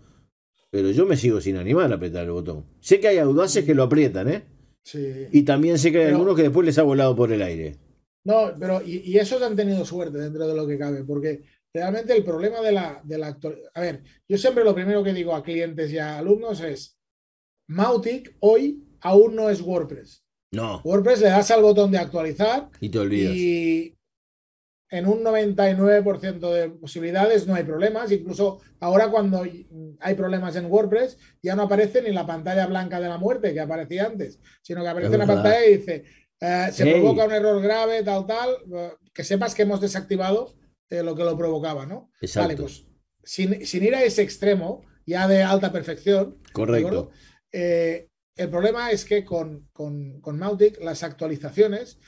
pero 0.70 0.92
yo 0.92 1.06
me 1.06 1.18
sigo 1.18 1.42
sin 1.42 1.56
animar 1.56 1.92
a 1.92 1.96
apretar 1.96 2.26
el 2.26 2.32
botón. 2.32 2.66
Sé 2.82 3.00
que 3.00 3.08
hay 3.08 3.18
audaces 3.18 3.64
que 3.64 3.76
lo 3.76 3.84
aprietan, 3.84 4.30
¿eh? 4.30 4.44
Sí. 4.84 5.28
Y 5.32 5.44
también 5.44 5.78
sé 5.80 5.92
que 5.92 6.00
hay 6.00 6.08
algunos 6.08 6.36
que 6.36 6.44
después 6.44 6.66
les 6.66 6.78
ha 6.78 6.84
volado 6.84 7.16
por 7.16 7.32
el 7.32 7.42
aire. 7.42 7.78
No, 8.26 8.54
pero 8.60 8.82
y, 8.82 8.98
y, 9.12 9.18
esos 9.18 9.42
han 9.42 9.56
tenido 9.56 9.86
suerte 9.86 10.18
dentro 10.18 10.48
de 10.48 10.56
lo 10.56 10.68
que 10.68 10.78
cabe, 10.78 11.04
porque 11.04 11.42
realmente 11.74 12.16
el 12.16 12.24
problema 12.24 12.62
de 12.62 12.72
la, 12.72 13.02
de 13.04 13.18
la 13.18 13.38
A 13.74 13.82
ver, 13.82 14.04
yo 14.28 14.38
siempre 14.38 14.64
lo 14.64 14.76
primero 14.76 15.04
que 15.04 15.14
digo 15.14 15.34
a 15.34 15.44
clientes 15.44 15.92
y 15.92 15.98
a 15.98 16.18
alumnos 16.18 16.62
es, 16.62 16.98
Mautic 17.68 18.36
hoy 18.40 18.84
aún 19.02 19.36
no 19.36 19.50
es 19.50 19.62
WordPress. 19.62 20.24
No. 20.52 20.82
WordPress 20.84 21.22
le 21.22 21.30
das 21.30 21.52
al 21.52 21.62
botón 21.62 21.92
de 21.92 22.00
actualizar 22.00 22.70
y 22.82 22.90
te 22.90 23.00
olvidas. 23.00 23.36
Y 23.36 23.96
en 24.92 25.06
un 25.06 25.24
99% 25.24 26.52
de 26.52 26.70
posibilidades 26.70 27.46
no 27.46 27.54
hay 27.54 27.64
problemas. 27.64 28.12
Incluso 28.12 28.60
ahora 28.80 29.10
cuando 29.10 29.44
hay 30.00 30.16
problemas 30.16 30.56
en 30.56 30.66
WordPress 30.66 31.18
ya 31.44 31.56
no 31.56 31.64
aparece 31.64 32.02
ni 32.02 32.12
la 32.12 32.26
pantalla 32.26 32.66
blanca 32.66 33.00
de 33.00 33.10
la 33.10 33.18
muerte 33.18 33.54
que 33.54 33.60
aparecía 33.60 34.06
antes, 34.06 34.40
sino 34.64 34.82
que 34.82 34.88
aparece 34.88 35.16
una 35.16 35.28
pantalla 35.28 35.66
y 35.68 35.78
dice 35.78 36.04
eh, 36.42 36.70
se 36.72 36.86
provoca 36.86 37.26
un 37.26 37.32
error 37.34 37.62
grave, 37.62 38.04
tal, 38.04 38.26
tal, 38.26 38.56
eh, 38.74 38.94
que 39.14 39.24
sepas 39.24 39.54
que 39.54 39.64
hemos 39.64 39.82
desactivado 39.82 40.56
eh, 40.90 41.04
lo 41.04 41.16
que 41.16 41.24
lo 41.24 41.38
provocaba, 41.38 41.86
¿no? 41.86 42.12
Vale, 42.36 42.56
pues 42.56 42.86
sin, 43.24 43.54
ir 43.54 43.96
a 43.96 44.04
ese 44.04 44.22
extremo, 44.22 44.86
ya 45.06 45.28
de 45.28 45.44
alta 45.44 45.72
perfección. 45.72 46.42
Correcto. 46.54 47.12
el 47.52 48.50
problema 48.50 48.92
es 48.92 49.04
que 49.04 49.26
con, 49.26 49.68
con, 49.74 50.22
con 50.22 50.40
Mautic 50.40 50.80
las 50.82 51.04
actualizaciones 51.04 52.00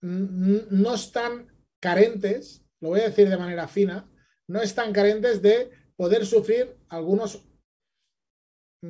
no 0.00 0.94
están 0.94 1.52
carentes, 1.80 2.64
lo 2.80 2.90
voy 2.90 3.00
a 3.00 3.08
decir 3.08 3.28
de 3.28 3.36
manera 3.36 3.68
fina, 3.68 4.10
no 4.46 4.62
están 4.62 4.92
carentes 4.92 5.42
de 5.42 5.70
poder 5.96 6.24
sufrir 6.24 6.78
algunos 6.88 7.46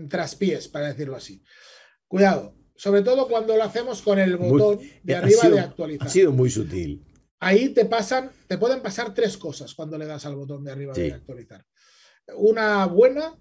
traspiés, 0.09 0.69
para 0.69 0.89
decirlo 0.89 1.17
así. 1.17 1.43
Cuidado, 2.07 2.58
sobre 2.79 3.03
todo 3.03 3.27
cuando 3.27 3.57
lo 3.57 3.65
hacemos 3.65 4.01
con 4.03 4.21
el 4.21 4.37
botón 4.37 4.79
de 5.03 5.17
arriba 5.17 5.49
de 5.49 5.61
actualizar. 5.61 6.07
Ha 6.07 6.11
sido 6.11 6.33
muy 6.33 6.49
sutil. 6.49 7.05
Ahí 7.41 7.71
te 7.71 7.85
pasan, 7.85 8.31
te 8.47 8.57
pueden 8.57 8.81
pasar 8.81 9.13
tres 9.13 9.37
cosas 9.37 9.75
cuando 9.75 9.99
le 9.99 10.07
das 10.07 10.25
al 10.27 10.37
botón 10.37 10.65
de 10.65 10.71
arriba 10.71 10.95
de 10.95 11.13
actualizar. 11.13 11.65
Una 12.37 12.87
buena, 12.87 13.37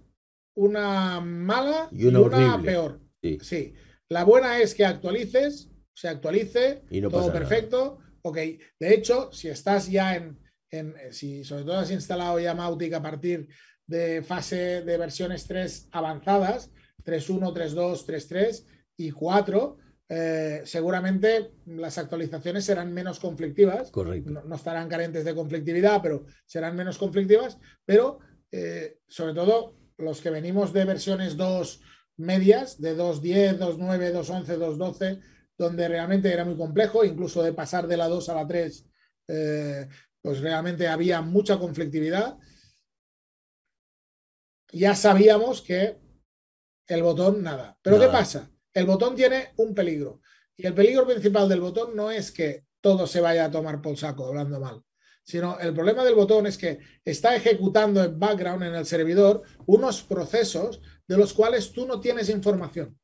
una 0.56 1.22
mala 1.22 1.88
y 1.92 2.06
una, 2.06 2.60
peor. 2.62 3.00
Sí. 3.22 3.74
La 4.10 4.24
buena 4.24 4.60
es 4.60 4.74
que 4.74 4.86
actualices, 4.86 5.70
se 5.94 6.08
actualice, 6.08 6.82
todo 7.10 7.32
perfecto. 7.32 8.00
Ok. 8.24 8.38
De 8.80 8.94
hecho, 8.94 9.32
si 9.32 9.50
estás 9.50 9.88
ya 9.90 10.16
en, 10.16 10.40
en, 10.72 10.96
si 11.12 11.44
sobre 11.44 11.64
todo 11.64 11.78
has 11.78 11.92
instalado 11.92 12.40
ya 12.40 12.56
Mautic 12.56 12.94
a 12.94 13.02
partir 13.04 13.48
de 13.86 14.24
fase 14.24 14.82
de 14.82 14.98
versiones 14.98 15.46
3 15.46 15.90
avanzadas, 15.92 16.72
3.1, 17.06 17.54
3.2, 17.54 18.06
3.3, 18.06 18.77
y 18.98 19.12
4, 19.12 19.78
eh, 20.10 20.62
seguramente 20.66 21.54
las 21.66 21.98
actualizaciones 21.98 22.66
serán 22.66 22.94
menos 22.94 23.20
conflictivas. 23.20 23.92
Correcto. 23.92 24.32
No, 24.32 24.56
estarán 24.56 24.90
carentes 24.90 25.24
de 25.24 25.36
conflictividad, 25.36 26.02
pero 26.02 26.26
serán 26.46 26.76
menos 26.76 26.98
conflictivas. 26.98 27.58
Pero 27.86 28.20
eh, 28.52 29.00
sobre 29.08 29.34
todo 29.34 29.76
los 29.98 30.22
que 30.22 30.30
venimos 30.30 30.74
de 30.74 30.86
versiones 30.86 31.38
2 31.38 31.82
medias, 32.18 32.82
de 32.82 32.98
2.10, 32.98 33.60
2.9, 33.60 34.14
2.11, 34.14 34.58
2.12, 34.58 35.22
donde 35.58 35.88
realmente 35.88 36.32
era 36.32 36.46
muy 36.46 36.56
complejo, 36.56 37.04
incluso 37.04 37.44
de 37.44 37.54
pasar 37.54 37.88
de 37.88 37.98
la 37.98 38.08
2 38.08 38.30
a 38.30 38.36
la 38.36 38.48
3, 38.48 38.86
eh, 39.28 39.88
pues 40.22 40.40
realmente 40.40 40.88
había 40.88 41.22
mucha 41.22 41.58
conflictividad. 41.60 42.38
Ya 44.72 44.96
sabíamos 44.96 45.62
que 45.62 45.98
el 46.88 47.04
botón, 47.04 47.44
nada. 47.44 47.78
Pero 47.82 48.00
¿qué 48.00 48.08
pasa? 48.08 48.50
El 48.78 48.86
botón 48.86 49.16
tiene 49.16 49.54
un 49.56 49.74
peligro. 49.74 50.22
Y 50.56 50.68
el 50.68 50.76
peligro 50.76 51.04
principal 51.08 51.50
del 51.50 51.62
botón 51.62 51.96
no 51.96 52.12
es 52.12 52.32
que 52.32 52.66
todo 52.80 53.08
se 53.08 53.20
vaya 53.20 53.46
a 53.46 53.50
tomar 53.50 53.82
por 53.82 53.98
saco, 53.98 54.28
hablando 54.28 54.60
mal, 54.60 54.84
sino 55.24 55.58
el 55.60 55.74
problema 55.74 56.06
del 56.06 56.14
botón 56.14 56.46
es 56.46 56.60
que 56.60 56.78
está 57.04 57.36
ejecutando 57.36 58.04
en 58.04 58.20
background 58.20 58.62
en 58.62 58.76
el 58.76 58.86
servidor 58.86 59.42
unos 59.66 60.04
procesos 60.04 60.80
de 61.08 61.18
los 61.18 61.34
cuales 61.34 61.72
tú 61.72 61.88
no 61.88 62.00
tienes 62.00 62.30
información. 62.30 62.96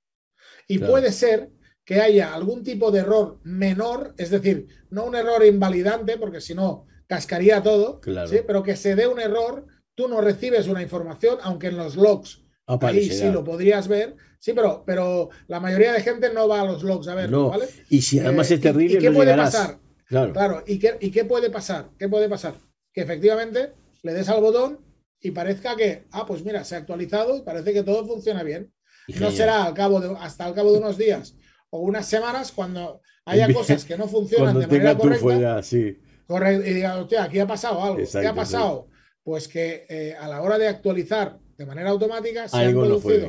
Y 0.67 0.77
puede 0.77 1.12
ser 1.12 1.49
que 1.83 1.99
haya 1.99 2.36
algún 2.36 2.63
tipo 2.63 2.91
de 2.91 2.99
error 2.99 3.39
menor, 3.41 4.13
es 4.19 4.29
decir, 4.29 4.67
no 4.91 5.05
un 5.05 5.15
error 5.15 5.43
invalidante, 5.43 6.19
porque 6.19 6.39
si 6.39 6.53
no 6.53 6.86
cascaría 7.07 7.63
todo, 7.63 7.99
pero 8.45 8.62
que 8.62 8.75
se 8.75 8.93
dé 8.93 9.07
un 9.07 9.19
error, 9.19 9.65
tú 9.95 10.07
no 10.07 10.21
recibes 10.21 10.67
una 10.67 10.83
información, 10.83 11.39
aunque 11.41 11.67
en 11.67 11.77
los 11.77 11.95
logs 11.95 12.42
ahí 12.65 13.10
sí 13.10 13.30
lo 13.32 13.43
podrías 13.43 13.88
ver, 13.88 14.15
sí, 14.39 14.54
pero, 14.54 14.84
pero 14.86 15.30
la 15.47 15.60
mayoría 15.60 15.93
de 15.93 16.02
gente 16.02 16.34
no 16.34 16.47
va 16.47 16.62
a 16.62 16.65
los 16.65 16.84
logs 16.84 17.08
a 17.08 17.15
verlo, 17.15 17.49
¿vale? 17.49 17.65
Y 17.89 18.02
si 18.02 18.19
además 18.19 18.49
es 18.52 18.62
terrible, 18.62 18.97
¿y, 18.97 19.02
qué 19.02 19.12
puede 19.12 19.36
pasar? 19.36 19.80
Claro. 20.06 20.63
¿y 20.67 20.80
qué, 20.80 20.97
¿y 20.99 21.12
qué 21.12 21.26
puede 21.26 21.49
pasar? 21.49 21.89
¿Qué 21.97 22.08
puede 22.08 22.30
pasar? 22.30 22.56
Que 22.93 23.02
efectivamente 23.02 23.73
le 24.04 24.13
des 24.13 24.30
al 24.30 24.41
botón 24.41 24.80
y 25.19 25.32
parezca 25.32 25.76
que, 25.76 26.06
ah, 26.12 26.26
pues 26.26 26.43
mira, 26.43 26.63
se 26.63 26.76
ha 26.76 26.80
actualizado 26.80 27.38
y 27.38 27.41
parece 27.41 27.73
que 27.73 27.84
todo 27.84 28.06
funciona 28.06 28.43
bien. 28.43 28.71
no 29.19 29.32
será 29.32 29.63
al 29.63 29.73
cabo 29.73 29.99
de, 29.99 30.15
hasta 30.19 30.45
al 30.45 30.54
cabo 30.54 30.71
de 30.71 30.80
unos 30.80 30.97
días 30.97 31.36
o 31.69 31.80
unas 31.80 32.06
semanas 32.06 32.52
cuando 32.52 33.02
haya 33.26 33.52
cosas 33.52 33.86
que 33.86 33.97
no 33.97 34.08
funcionan 34.08 34.60
de 34.60 34.67
manera 34.67 34.95
correcta. 34.95 35.63
sí. 35.63 35.97
y 36.30 36.73
diga, 36.73 36.97
hostia, 36.97 37.23
aquí 37.23 37.39
ha 37.39 37.47
pasado 37.47 37.84
algo. 37.84 38.04
¿Qué 38.12 38.28
ha 38.28 38.36
pasado? 38.36 38.89
Pues 39.23 39.47
que 39.47 39.86
eh, 39.89 40.15
a 40.19 40.28
la 40.28 40.41
hora 40.41 40.58
de 40.58 40.67
actualizar 40.67 41.39
de 41.57 41.65
manera 41.65 41.89
automática 41.89 42.47
se 42.47 42.57
han 42.57 42.73
producido 42.73 43.27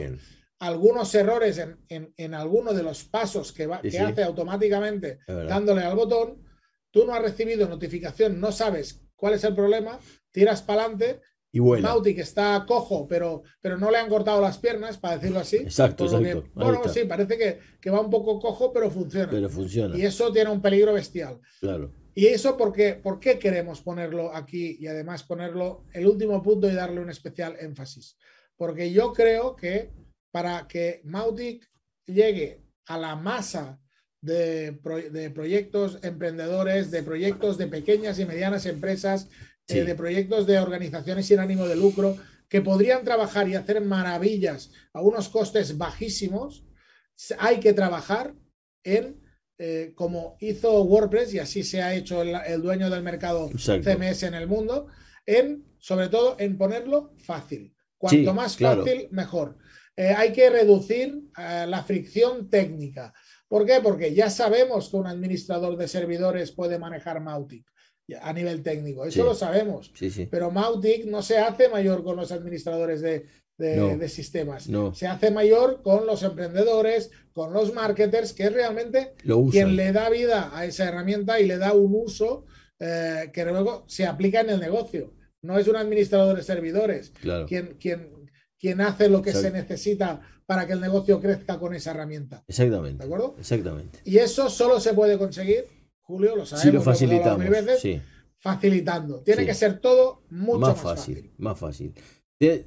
algunos 0.58 1.14
errores 1.14 1.58
en, 1.58 1.76
en, 1.88 2.14
en, 2.16 2.34
alguno 2.34 2.72
de 2.72 2.82
los 2.82 3.04
pasos 3.04 3.52
que, 3.52 3.66
va, 3.66 3.80
que 3.82 3.98
hace 3.98 4.22
automáticamente 4.22 5.18
dándole 5.26 5.82
al 5.82 5.96
botón. 5.96 6.42
Tú 6.90 7.04
no 7.04 7.12
has 7.12 7.22
recibido 7.22 7.68
notificación, 7.68 8.40
no 8.40 8.52
sabes 8.52 9.02
cuál 9.16 9.34
es 9.34 9.44
el 9.44 9.54
problema, 9.54 9.98
tiras 10.30 10.62
para 10.62 10.84
adelante 10.84 11.20
y 11.54 11.60
Mautic 11.60 12.18
está 12.18 12.64
cojo, 12.66 13.06
pero, 13.06 13.44
pero 13.60 13.78
no 13.78 13.88
le 13.88 13.98
han 13.98 14.08
cortado 14.08 14.40
las 14.40 14.58
piernas, 14.58 14.98
para 14.98 15.18
decirlo 15.18 15.38
así. 15.38 15.58
Exacto, 15.58 16.06
exacto. 16.06 16.44
bueno, 16.52 16.88
sí, 16.88 17.04
parece 17.04 17.38
que, 17.38 17.60
que, 17.80 17.90
va 17.90 18.00
un 18.00 18.10
poco 18.10 18.40
cojo, 18.40 18.72
pero 18.72 18.90
funciona. 18.90 19.30
Pero 19.30 19.48
funciona. 19.48 19.96
Y 19.96 20.04
eso 20.04 20.32
tiene 20.32 20.50
un 20.50 20.60
peligro 20.60 20.92
bestial. 20.92 21.40
Claro. 21.60 21.92
Y 22.14 22.26
eso 22.26 22.56
porque, 22.56 22.94
¿por 22.94 23.18
qué 23.18 23.38
queremos 23.38 23.80
ponerlo 23.80 24.34
aquí 24.34 24.76
y 24.80 24.86
además 24.86 25.24
ponerlo 25.24 25.84
el 25.92 26.06
último 26.06 26.42
punto 26.42 26.68
y 26.68 26.74
darle 26.74 27.00
un 27.00 27.10
especial 27.10 27.56
énfasis? 27.58 28.16
Porque 28.56 28.92
yo 28.92 29.12
creo 29.12 29.56
que 29.56 29.90
para 30.30 30.66
que 30.68 31.00
Mautic 31.04 31.68
llegue 32.06 32.62
a 32.86 32.98
la 32.98 33.16
masa 33.16 33.80
de, 34.20 34.78
de 35.10 35.30
proyectos 35.30 35.98
emprendedores, 36.02 36.90
de 36.90 37.02
proyectos 37.02 37.58
de 37.58 37.66
pequeñas 37.66 38.18
y 38.18 38.26
medianas 38.26 38.66
empresas 38.66 39.28
eh, 39.66 39.84
de 39.84 39.94
proyectos 39.94 40.46
de 40.46 40.58
organizaciones 40.58 41.26
sin 41.26 41.38
ánimo 41.38 41.66
de 41.66 41.76
lucro 41.76 42.18
que 42.48 42.60
podrían 42.60 43.02
trabajar 43.02 43.48
y 43.48 43.54
hacer 43.54 43.80
maravillas 43.80 44.70
a 44.92 45.00
unos 45.00 45.30
costes 45.30 45.78
bajísimos, 45.78 46.66
hay 47.38 47.60
que 47.60 47.72
trabajar 47.72 48.34
en, 48.82 49.23
eh, 49.58 49.92
como 49.94 50.36
hizo 50.40 50.82
WordPress, 50.82 51.34
y 51.34 51.38
así 51.38 51.62
se 51.62 51.82
ha 51.82 51.94
hecho 51.94 52.22
el, 52.22 52.62
dueño 52.62 52.90
del 52.90 53.02
mercado 53.02 53.48
CMS 53.50 54.24
en 54.24 54.34
el 54.34 54.46
mundo, 54.46 54.88
en, 55.26 55.64
sobre 55.78 56.08
todo, 56.08 56.36
en 56.38 56.58
ponerlo 56.58 57.12
fácil. 57.18 57.74
Cuanto 57.96 58.34
más 58.34 58.56
fácil, 58.56 59.08
mejor. 59.10 59.56
Eh, 59.96 60.12
hay 60.14 60.32
que 60.32 60.50
reducir 60.50 61.22
la 61.36 61.82
fricción 61.84 62.50
técnica. 62.50 63.14
¿Por 63.46 63.64
qué? 63.64 63.80
Porque 63.80 64.12
ya 64.12 64.28
sabemos 64.28 64.88
que 64.90 64.96
un 64.96 65.06
administrador 65.06 65.76
de 65.76 65.86
servidores 65.86 66.50
puede 66.50 66.78
manejar 66.78 67.20
Mautic 67.20 67.64
a 68.20 68.32
nivel 68.32 68.62
técnico. 68.62 69.06
Eso 69.06 69.24
lo 69.24 69.34
sabemos. 69.34 69.92
Pero 70.30 70.50
Mautic 70.50 71.06
no 71.06 71.22
se 71.22 71.38
hace 71.38 71.68
mayor 71.68 72.02
con 72.02 72.16
los 72.16 72.32
administradores 72.32 73.00
de, 73.00 73.26
sistemas. 74.08 74.68
Se 74.94 75.06
hace 75.06 75.30
mayor 75.30 75.82
con 75.82 76.06
los 76.06 76.22
emprendedores, 76.22 77.10
con 77.32 77.52
los 77.52 77.72
marketers, 77.72 78.32
que 78.32 78.44
es 78.44 78.52
realmente 78.52 79.14
quien 79.50 79.76
le 79.76 79.92
da 79.92 80.10
vida 80.10 80.50
a 80.56 80.64
esa 80.64 80.88
herramienta 80.88 81.40
y 81.40 81.46
le 81.46 81.58
da 81.58 81.72
un 81.72 81.94
uso 81.94 82.46
eh, 82.78 83.30
que 83.32 83.44
luego 83.44 83.84
se 83.86 84.06
aplica 84.06 84.40
en 84.40 84.50
el 84.50 84.60
negocio. 84.60 85.14
No 85.42 85.58
es 85.58 85.68
un 85.68 85.76
administrador 85.76 86.36
de 86.36 86.42
servidores 86.42 87.12
quien, 87.46 87.76
quien, 87.78 88.30
quien 88.58 88.80
hace 88.80 89.08
lo 89.08 89.20
que 89.20 89.32
se 89.32 89.50
necesita 89.50 90.20
para 90.46 90.66
que 90.66 90.72
el 90.72 90.80
negocio 90.80 91.20
crezca 91.20 91.58
con 91.58 91.74
esa 91.74 91.90
herramienta. 91.90 92.44
Exactamente. 92.48 92.98
¿De 92.98 93.04
acuerdo? 93.04 93.36
Exactamente. 93.38 93.98
Y 94.04 94.18
eso 94.18 94.48
solo 94.50 94.80
se 94.80 94.94
puede 94.94 95.18
conseguir 95.18 95.66
Julio, 96.06 96.36
lo 96.36 96.44
sabemos. 96.44 96.62
Sí, 96.62 96.70
lo 96.70 96.82
facilitamos. 96.82 97.46
Facilitando. 98.38 99.20
Tiene 99.20 99.46
que 99.46 99.54
ser 99.54 99.80
todo 99.80 100.22
mucho 100.28 100.58
más, 100.58 100.78
fácil, 100.78 101.32
Más 101.38 101.58
fácil. 101.58 101.94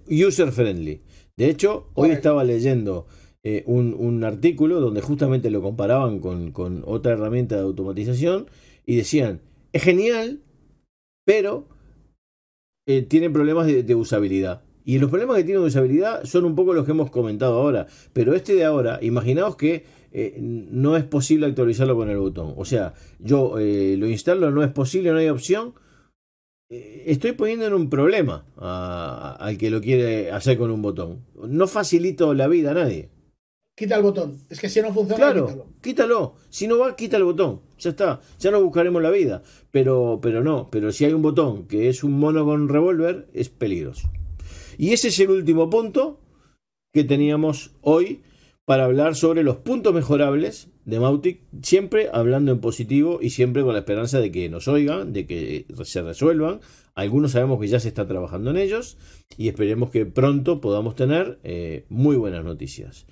User 0.09 0.51
friendly. 0.51 1.01
De 1.35 1.49
hecho, 1.49 1.89
hoy 1.93 2.09
estaba 2.09 2.43
leyendo 2.43 3.07
eh, 3.43 3.63
un, 3.65 4.23
artículo 4.23 4.81
donde 4.81 5.01
justamente 5.01 5.49
lo 5.49 5.61
comparaban 5.61 6.19
con, 6.19 6.83
otra 6.85 7.13
herramienta 7.13 7.55
de 7.55 7.61
automatización 7.61 8.47
y 8.85 8.97
decían, 8.97 9.41
es 9.71 9.83
genial, 9.83 10.41
pero 11.25 11.67
eh, 12.87 13.03
tiene 13.03 13.29
problemas 13.29 13.67
de, 13.67 13.95
usabilidad. 13.95 14.63
Y 14.83 14.99
los 14.99 15.09
problemas 15.09 15.37
que 15.37 15.43
tiene 15.43 15.59
de 15.59 15.67
usabilidad 15.67 16.23
son 16.23 16.45
un 16.45 16.55
poco 16.55 16.73
los 16.73 16.85
que 16.85 16.91
hemos 16.91 17.11
comentado 17.11 17.59
ahora. 17.59 17.87
Pero 18.13 18.33
este 18.33 18.55
de 18.55 18.65
ahora, 18.65 18.99
imaginaos 19.01 19.55
que 19.55 19.85
eh, 20.11 20.37
no 20.39 20.97
es 20.97 21.03
posible 21.03 21.45
actualizarlo 21.45 21.95
con 21.95 22.09
el 22.09 22.17
botón. 22.17 22.53
O 22.57 22.65
sea, 22.65 22.93
yo 23.19 23.59
eh, 23.59 23.95
lo 23.97 24.07
instalo, 24.07 24.49
no 24.51 24.63
es 24.63 24.71
posible, 24.71 25.11
no 25.11 25.17
hay 25.17 25.29
opción. 25.29 25.73
Eh, 26.69 27.03
estoy 27.07 27.31
poniendo 27.31 27.65
en 27.65 27.73
un 27.73 27.89
problema 27.89 28.45
al 29.39 29.57
que 29.57 29.69
lo 29.69 29.81
quiere 29.81 30.31
hacer 30.31 30.57
con 30.57 30.71
un 30.71 30.81
botón. 30.81 31.25
No 31.35 31.67
facilito 31.67 32.33
la 32.33 32.47
vida 32.47 32.71
a 32.71 32.75
nadie. 32.75 33.09
Quita 33.75 33.95
el 33.95 34.03
botón. 34.03 34.39
Es 34.49 34.59
que 34.59 34.69
si 34.69 34.81
no 34.81 34.91
funciona, 34.91 35.17
claro, 35.17 35.67
quítalo. 35.81 36.33
Si 36.49 36.67
no 36.67 36.79
va, 36.79 36.95
quita 36.95 37.17
el 37.17 37.23
botón. 37.23 37.61
Ya 37.77 37.91
está. 37.91 38.21
Ya 38.39 38.49
no 38.51 38.61
buscaremos 38.61 39.01
la 39.01 39.11
vida. 39.11 39.43
Pero, 39.71 40.19
pero 40.21 40.43
no. 40.43 40.67
Pero 40.71 40.91
si 40.91 41.05
hay 41.05 41.13
un 41.13 41.21
botón 41.21 41.67
que 41.67 41.87
es 41.87 42.03
un 42.03 42.19
mono 42.19 42.43
con 42.43 42.67
revólver, 42.69 43.27
es 43.33 43.49
peligroso. 43.49 44.09
Y 44.79 44.93
ese 44.93 45.09
es 45.09 45.19
el 45.19 45.29
último 45.29 45.69
punto 45.69 46.19
que 46.91 47.03
teníamos 47.03 47.71
hoy 47.81 48.23
para 48.67 48.83
hablar 48.83 49.15
sobre 49.15 49.43
los 49.43 49.55
puntos 49.55 49.93
mejorables 49.93 50.67
de 50.83 50.99
Mautic, 50.99 51.39
siempre 51.61 52.09
hablando 52.11 52.51
en 52.51 52.59
positivo 52.59 53.19
y 53.21 53.29
siempre 53.29 53.63
con 53.63 53.71
la 53.71 53.79
esperanza 53.79 54.19
de 54.19 54.29
que 54.29 54.49
nos 54.49 54.67
oigan, 54.67 55.13
de 55.13 55.25
que 55.25 55.65
se 55.85 56.01
resuelvan. 56.01 56.59
Algunos 56.93 57.31
sabemos 57.31 57.61
que 57.61 57.69
ya 57.69 57.79
se 57.79 57.87
está 57.87 58.05
trabajando 58.05 58.49
en 58.49 58.57
ellos 58.57 58.97
y 59.37 59.47
esperemos 59.47 59.89
que 59.89 60.05
pronto 60.05 60.59
podamos 60.59 60.95
tener 60.95 61.39
eh, 61.45 61.85
muy 61.87 62.17
buenas 62.17 62.43
noticias. 62.43 63.05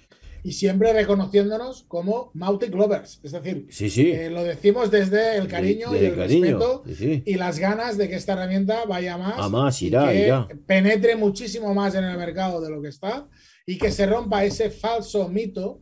Y 0.44 0.52
siempre 0.52 0.91
reconociéndonos 0.91 1.86
como 1.88 2.32
Mautic 2.34 2.76
Lovers, 2.76 3.22
es 3.24 3.32
decir, 3.32 3.65
sí, 3.70 3.89
sí. 3.89 4.12
Eh, 4.12 4.30
lo 4.30 4.44
decimos 4.44 4.91
desde 4.91 5.38
el 5.38 5.48
cariño 5.48 5.96
y 5.96 6.04
el, 6.04 6.18
respeto 6.18 6.84
y 6.86 7.36
las 7.36 7.60
ganas 7.60 7.98
de 7.98 8.10
que 8.10 8.15
esta 8.15 8.34
herramienta 8.34 8.84
vaya 8.84 9.18
más, 9.18 9.39
a 9.39 9.48
más 9.48 9.82
irá, 9.82 10.12
que 10.12 10.56
penetre 10.68 11.15
muchísimo 11.15 11.74
más 11.74 11.96
en 11.96 12.04
el 12.04 12.18
mercado 12.18 12.60
de 12.60 12.70
lo 12.70 12.82
que 12.82 12.89
está 12.89 13.30
y 13.65 13.78
que 13.78 13.91
se 13.91 14.06
rompa 14.06 14.45
ese 14.45 14.69
falso 14.69 15.28
mito. 15.30 15.82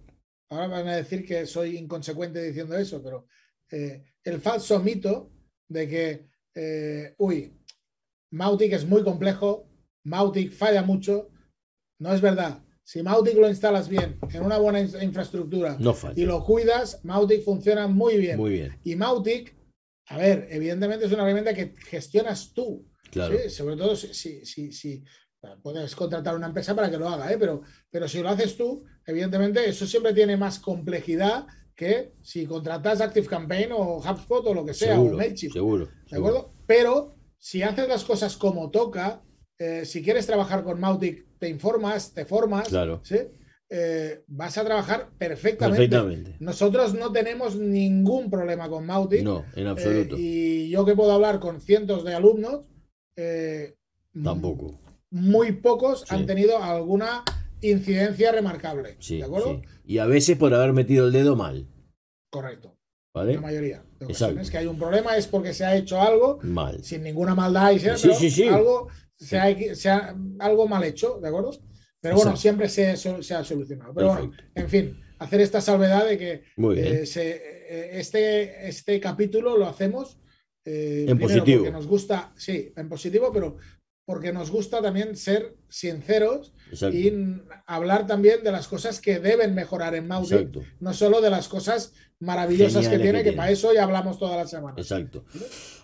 Ahora 0.50 0.67
van 0.67 0.88
a 0.88 0.96
decir 0.96 1.26
que 1.26 1.46
soy 1.46 1.78
inconsecuente 1.78 2.41
diciendo 2.41 2.78
eso, 2.78 3.02
pero 3.02 3.28
eh, 3.72 4.04
el 4.24 4.39
falso 4.39 4.80
mito 4.80 5.32
de 5.67 5.88
que, 5.88 6.30
eh, 6.56 7.15
uy, 7.17 7.54
Mautic 8.32 8.74
es 8.74 8.86
muy 8.86 9.04
complejo, 9.04 9.67
Mautic 10.06 10.52
falla 10.52 10.84
mucho. 10.84 11.30
No 12.00 12.13
es 12.13 12.22
verdad. 12.22 12.63
Si 12.84 13.02
Mautic 13.02 13.36
lo 13.36 13.48
instalas 13.48 13.88
bien 13.88 14.19
en 14.32 14.43
una 14.43 14.58
buena 14.58 14.82
infraestructura 14.82 15.78
y 16.15 16.26
lo 16.26 16.43
cuidas, 16.43 17.04
Mautic 17.04 17.43
funciona 17.43 17.88
muy 17.88 18.17
bien. 18.17 18.38
Muy 18.38 18.52
bien. 18.52 18.80
Y 18.84 18.96
Mautic, 18.96 19.56
a 20.08 20.17
ver, 20.17 20.48
evidentemente 20.52 21.06
es 21.06 21.12
una 21.13 21.24
herramienta 21.24 21.54
que 21.54 21.74
gestionas 21.89 22.54
tú. 22.54 22.86
Claro. 23.10 23.38
Sobre 23.50 23.78
todo 23.78 23.96
si, 23.96 24.43
si, 24.46 24.72
si, 24.72 25.04
Puedes 25.62 25.96
contratar 25.96 26.36
una 26.36 26.48
empresa 26.48 26.74
para 26.76 26.90
que 26.90 26.98
lo 26.98 27.08
haga, 27.10 27.32
¿eh? 27.32 27.38
pero, 27.38 27.62
pero 27.90 28.08
si 28.08 28.22
lo 28.22 28.30
haces 28.30 28.56
tú, 28.56 28.86
evidentemente 29.06 29.68
eso 29.68 29.86
siempre 29.86 30.14
tiene 30.14 30.38
más 30.38 30.60
complejidad 30.60 31.48
que 31.76 32.14
si 32.22 32.46
contratas 32.46 33.02
Active 33.02 33.28
Campaign 33.28 33.72
o 33.74 33.98
HubSpot 33.98 34.46
o 34.46 34.54
lo 34.54 34.66
que 34.66 34.74
sea, 34.74 34.94
seguro, 34.96 35.16
o 35.16 35.18
MailChimp. 35.18 35.54
Seguro. 35.54 35.90
¿De 36.10 36.18
acuerdo? 36.18 36.54
Pero 36.66 37.16
si 37.38 37.62
haces 37.64 37.88
las 37.90 38.04
cosas 38.06 38.38
como 38.38 38.70
toca, 38.72 39.22
eh, 39.58 39.84
si 39.86 40.02
quieres 40.02 40.26
trabajar 40.26 40.64
con 40.64 40.80
Mautic, 40.80 41.26
te 41.40 41.50
informas, 41.50 42.14
te 42.14 42.26
formas, 42.26 42.70
Claro. 42.70 43.02
¿sí? 43.04 43.18
Eh, 43.70 44.24
vas 44.28 44.58
a 44.58 44.64
trabajar 44.64 45.10
perfectamente. 45.18 45.88
Perfectamente. 45.90 46.36
Nosotros 46.40 46.94
no 46.94 47.12
tenemos 47.12 47.56
ningún 47.56 48.30
problema 48.30 48.70
con 48.70 48.86
Mautic. 48.86 49.24
No, 49.24 49.44
en 49.56 49.66
Eh, 49.66 49.70
absoluto. 49.70 50.16
y 50.18 50.70
yo 50.70 50.86
que 50.86 50.96
puedo 50.96 51.12
hablar 51.12 51.40
con 51.40 51.60
cientos 51.60 52.06
de 52.06 52.14
alumnos, 52.14 52.62
eh, 53.18 53.76
Tampoco. 54.24 54.80
Muy 55.13 55.52
pocos 55.54 56.02
Sí. 56.02 56.06
han 56.15 56.26
tenido 56.26 56.62
alguna 56.62 57.23
incidencia 57.62 58.32
remarcable. 58.32 58.97
Sí, 58.99 59.17
¿De 59.19 59.23
acuerdo? 59.23 59.62
sí. 59.62 59.67
Y 59.86 59.97
a 59.99 60.06
veces 60.06 60.38
por 60.38 60.54
haber 60.54 60.73
metido 60.73 61.06
el 61.08 61.13
dedo 61.13 61.36
mal. 61.36 61.67
Correcto. 62.32 62.78
¿Vale? 63.13 63.36
La 63.36 63.41
mayoría 63.41 63.86
de 63.99 64.06
ocasiones 64.06 64.49
que 64.49 64.58
hay 64.58 64.65
un 64.65 64.80
problema 64.80 65.15
es 65.15 65.28
porque 65.28 65.54
se 65.54 65.63
ha 65.63 65.76
hecho 65.76 66.02
algo 66.02 66.39
Mal. 66.41 66.84
sin 66.84 67.04
ninguna 67.04 67.36
maldad 67.36 67.71
y 67.71 67.80
sea, 67.80 67.95
Sí, 67.95 68.08
pero 68.08 68.19
sí, 68.19 68.32
sí. 68.32 68.47
algo 68.47 68.88
se 69.15 69.38
ha, 69.38 69.76
se 69.76 69.89
ha- 69.89 70.15
algo 70.39 70.67
mal 70.67 70.84
hecho, 70.84 71.19
¿de 71.21 71.28
acuerdo? 71.28 71.52
Pero 72.02 72.15
bueno, 72.15 72.32
Exacto. 72.32 72.41
siempre 72.41 72.69
se, 72.69 72.97
se 72.97 73.34
ha 73.36 73.43
solucionado. 73.43 73.93
Pero 73.93 74.08
bueno, 74.08 74.32
en 74.56 74.67
fin, 74.67 74.99
hacer 75.19 75.41
esta 75.41 75.62
salvedad 75.62 76.08
de 76.08 76.17
que 76.17 76.43
eh, 76.76 77.06
se- 77.06 77.36
eh, 77.36 77.99
este, 77.99 78.67
este 78.67 78.99
capítulo 78.99 79.58
lo 79.58 79.67
hacemos 79.67 80.19
eh, 80.65 81.06
En 81.08 81.19
positivo. 81.19 81.60
porque 81.63 81.71
nos 81.71 81.88
gusta, 81.88 82.34
sí, 82.36 82.71
en 82.76 82.89
positivo, 82.89 83.32
pero 83.34 83.58
porque 84.06 84.34
nos 84.34 84.52
gusta 84.52 84.82
también 84.82 85.16
ser 85.16 85.56
sinceros 85.70 86.54
Exacto. 86.70 86.98
y 86.98 87.42
hablar 87.66 88.06
también 88.06 88.44
de 88.44 88.52
las 88.52 88.68
cosas 88.68 89.00
que 89.00 89.20
deben 89.20 89.56
mejorar 89.56 89.96
en 89.96 90.08
Mautic, 90.08 90.38
Exacto. 90.38 90.62
no 90.80 90.94
solo 90.94 91.22
de 91.22 91.30
las 91.30 91.48
cosas 91.48 91.94
maravillosas 92.20 92.88
que 92.88 93.00
tiene, 93.00 93.24
que 93.24 93.34
para 93.34 93.52
eso 93.52 93.74
ya 93.74 93.84
hablamos 93.84 94.18
todas 94.18 94.38
las 94.38 94.50
semanas. 94.50 94.78
Exacto. 94.78 95.26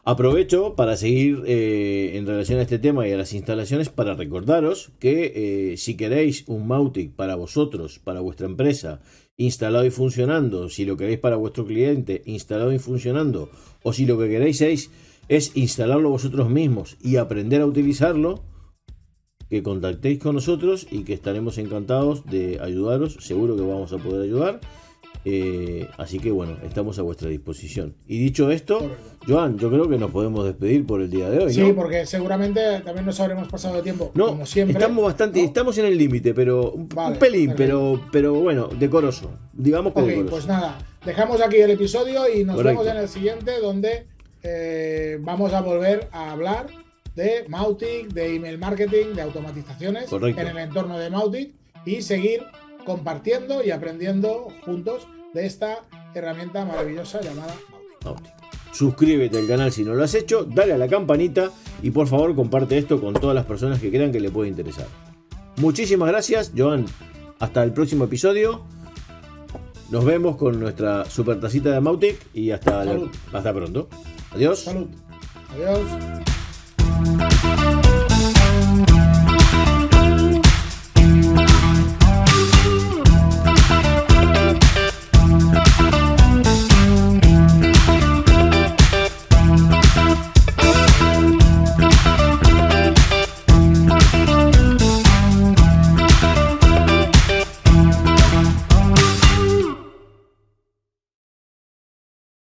Aprovecho 0.04 0.76
para 0.76 0.96
seguir 0.96 1.44
eh, 1.46 2.12
en 2.16 2.26
relación 2.26 2.60
a 2.60 2.64
este 2.64 2.80
tema 2.80 3.08
y 3.08 3.12
a 3.12 3.18
las 3.18 3.34
instalaciones 3.34 3.90
para 3.90 4.16
recordaros 4.16 4.92
que 5.00 5.72
eh, 5.74 5.78
si 5.78 5.96
queréis 5.96 6.46
un 6.48 6.68
Mautic 6.68 7.14
para 7.14 7.36
vosotros, 7.36 8.00
para 8.00 8.22
vuestra 8.22 8.48
empresa, 8.48 9.02
instalado 9.38 9.86
y 9.86 9.92
funcionando, 9.92 10.70
si 10.70 10.86
lo 10.86 10.98
queréis 10.98 11.20
para 11.20 11.38
vuestro 11.38 11.66
cliente, 11.66 12.22
instalado 12.26 12.74
y 12.74 12.80
funcionando, 12.80 13.50
o 13.84 13.94
si 13.94 14.06
lo 14.06 14.18
que 14.20 14.30
queréis 14.30 14.62
es, 14.62 14.92
es 15.30 15.56
instalarlo 15.56 16.10
vosotros 16.10 16.50
mismos 16.50 16.98
y 17.02 17.16
aprender 17.16 17.62
a 17.62 17.66
utilizarlo, 17.66 18.44
que 19.50 19.64
contactéis 19.64 20.20
con 20.20 20.36
nosotros 20.36 20.86
y 20.92 21.04
que 21.04 21.14
estaremos 21.14 21.58
encantados 21.58 22.26
de 22.26 22.60
ayudaros, 22.62 23.18
seguro 23.22 23.56
que 23.56 23.62
vamos 23.64 23.94
a 23.94 23.98
poder 23.98 24.22
ayudar. 24.24 24.60
Eh, 25.26 25.88
así 25.98 26.18
que 26.20 26.32
bueno, 26.32 26.58
estamos 26.64 26.98
a 26.98 27.02
vuestra 27.02 27.30
disposición. 27.30 27.96
Y 28.08 28.20
dicho 28.20 28.52
esto. 28.52 28.90
Joan, 29.28 29.58
yo 29.58 29.70
creo 29.70 29.90
que 29.90 29.98
nos 29.98 30.12
podemos 30.12 30.46
despedir 30.46 30.86
por 30.86 31.02
el 31.02 31.10
día 31.10 31.30
de 31.30 31.40
hoy. 31.46 31.54
Sí, 31.54 31.62
¿no? 31.62 31.76
porque 31.76 32.06
seguramente 32.06 32.62
también 32.86 33.06
nos 33.06 33.20
habremos 33.20 33.48
pasado 33.50 33.76
de 33.76 33.82
tiempo, 33.82 34.12
No, 34.14 34.28
como 34.28 34.46
siempre. 34.46 34.78
estamos 34.78 35.04
bastante, 35.04 35.40
¿no? 35.42 35.46
estamos 35.46 35.78
en 35.78 35.86
el 35.86 35.98
límite, 35.98 36.34
pero 36.34 36.72
un, 36.72 36.88
Vale, 36.88 37.14
un 37.14 37.20
pelín, 37.20 37.48
perfecto. 37.50 37.58
pero, 37.58 38.02
pero 38.12 38.34
bueno, 38.36 38.68
decoroso. 38.80 39.32
Digamos 39.52 39.94
que 39.94 40.00
Ok, 40.02 40.08
decoroso. 40.08 40.32
pues 40.32 40.48
nada, 40.48 40.78
dejamos 41.06 41.42
aquí 41.42 41.58
el 41.58 41.72
episodio 41.72 42.22
y 42.34 42.46
nos 42.46 42.56
Correcto. 42.56 42.80
vemos 42.82 42.96
en 42.96 43.02
el 43.04 43.10
siguiente 43.10 43.60
donde 43.60 44.08
eh, 44.44 45.18
vamos 45.22 45.54
a 45.54 45.62
volver 45.62 46.08
a 46.12 46.32
hablar 46.32 46.68
de 47.16 47.46
Mautic, 47.50 48.08
de 48.14 48.36
email 48.36 48.58
marketing, 48.58 49.14
de 49.16 49.22
automatizaciones 49.22 50.10
Correcto. 50.10 50.42
en 50.42 50.48
el 50.48 50.58
entorno 50.58 50.98
de 50.98 51.10
Mautic 51.10 51.54
y 51.86 52.02
seguir 52.02 52.44
compartiendo 52.86 53.64
y 53.64 53.72
aprendiendo 53.72 54.48
juntos 54.66 55.08
de 55.34 55.46
esta 55.46 55.80
herramienta 56.16 56.66
maravillosa 56.66 57.22
llamada 57.22 57.54
Mautic. 57.70 58.06
Mautic. 58.06 58.34
Suscríbete 58.72 59.40
al 59.40 59.48
canal 59.48 59.72
si 59.72 59.84
no 59.84 59.94
lo 59.96 60.04
has 60.04 60.14
hecho, 60.14 60.44
dale 60.46 60.74
a 60.74 60.78
la 60.78 60.88
campanita 60.88 61.50
y 61.82 61.90
por 61.92 62.08
favor 62.08 62.36
comparte 62.36 62.78
esto 62.78 63.02
con 63.02 63.14
todas 63.16 63.36
las 63.36 63.46
personas 63.46 63.80
que 63.80 63.90
crean 63.90 64.12
que 64.12 64.20
le 64.20 64.30
puede 64.30 64.48
interesar. 64.50 64.86
Muchísimas 65.58 66.08
gracias, 66.10 66.52
Joan. 66.56 66.86
Hasta 67.40 67.64
el 67.64 67.74
próximo 67.74 68.06
episodio. 68.06 68.64
Nos 69.90 70.06
vemos 70.06 70.38
con 70.38 70.60
nuestra 70.60 71.04
super 71.06 71.40
tacita 71.40 71.72
de 71.72 71.82
Mautic 71.82 72.18
y 72.34 72.52
hasta, 72.52 72.86
la- 72.86 73.10
hasta 73.34 73.54
pronto. 73.54 73.90
Adiós. 74.34 74.60
Salud. 74.60 74.90
Adiós. 75.54 76.29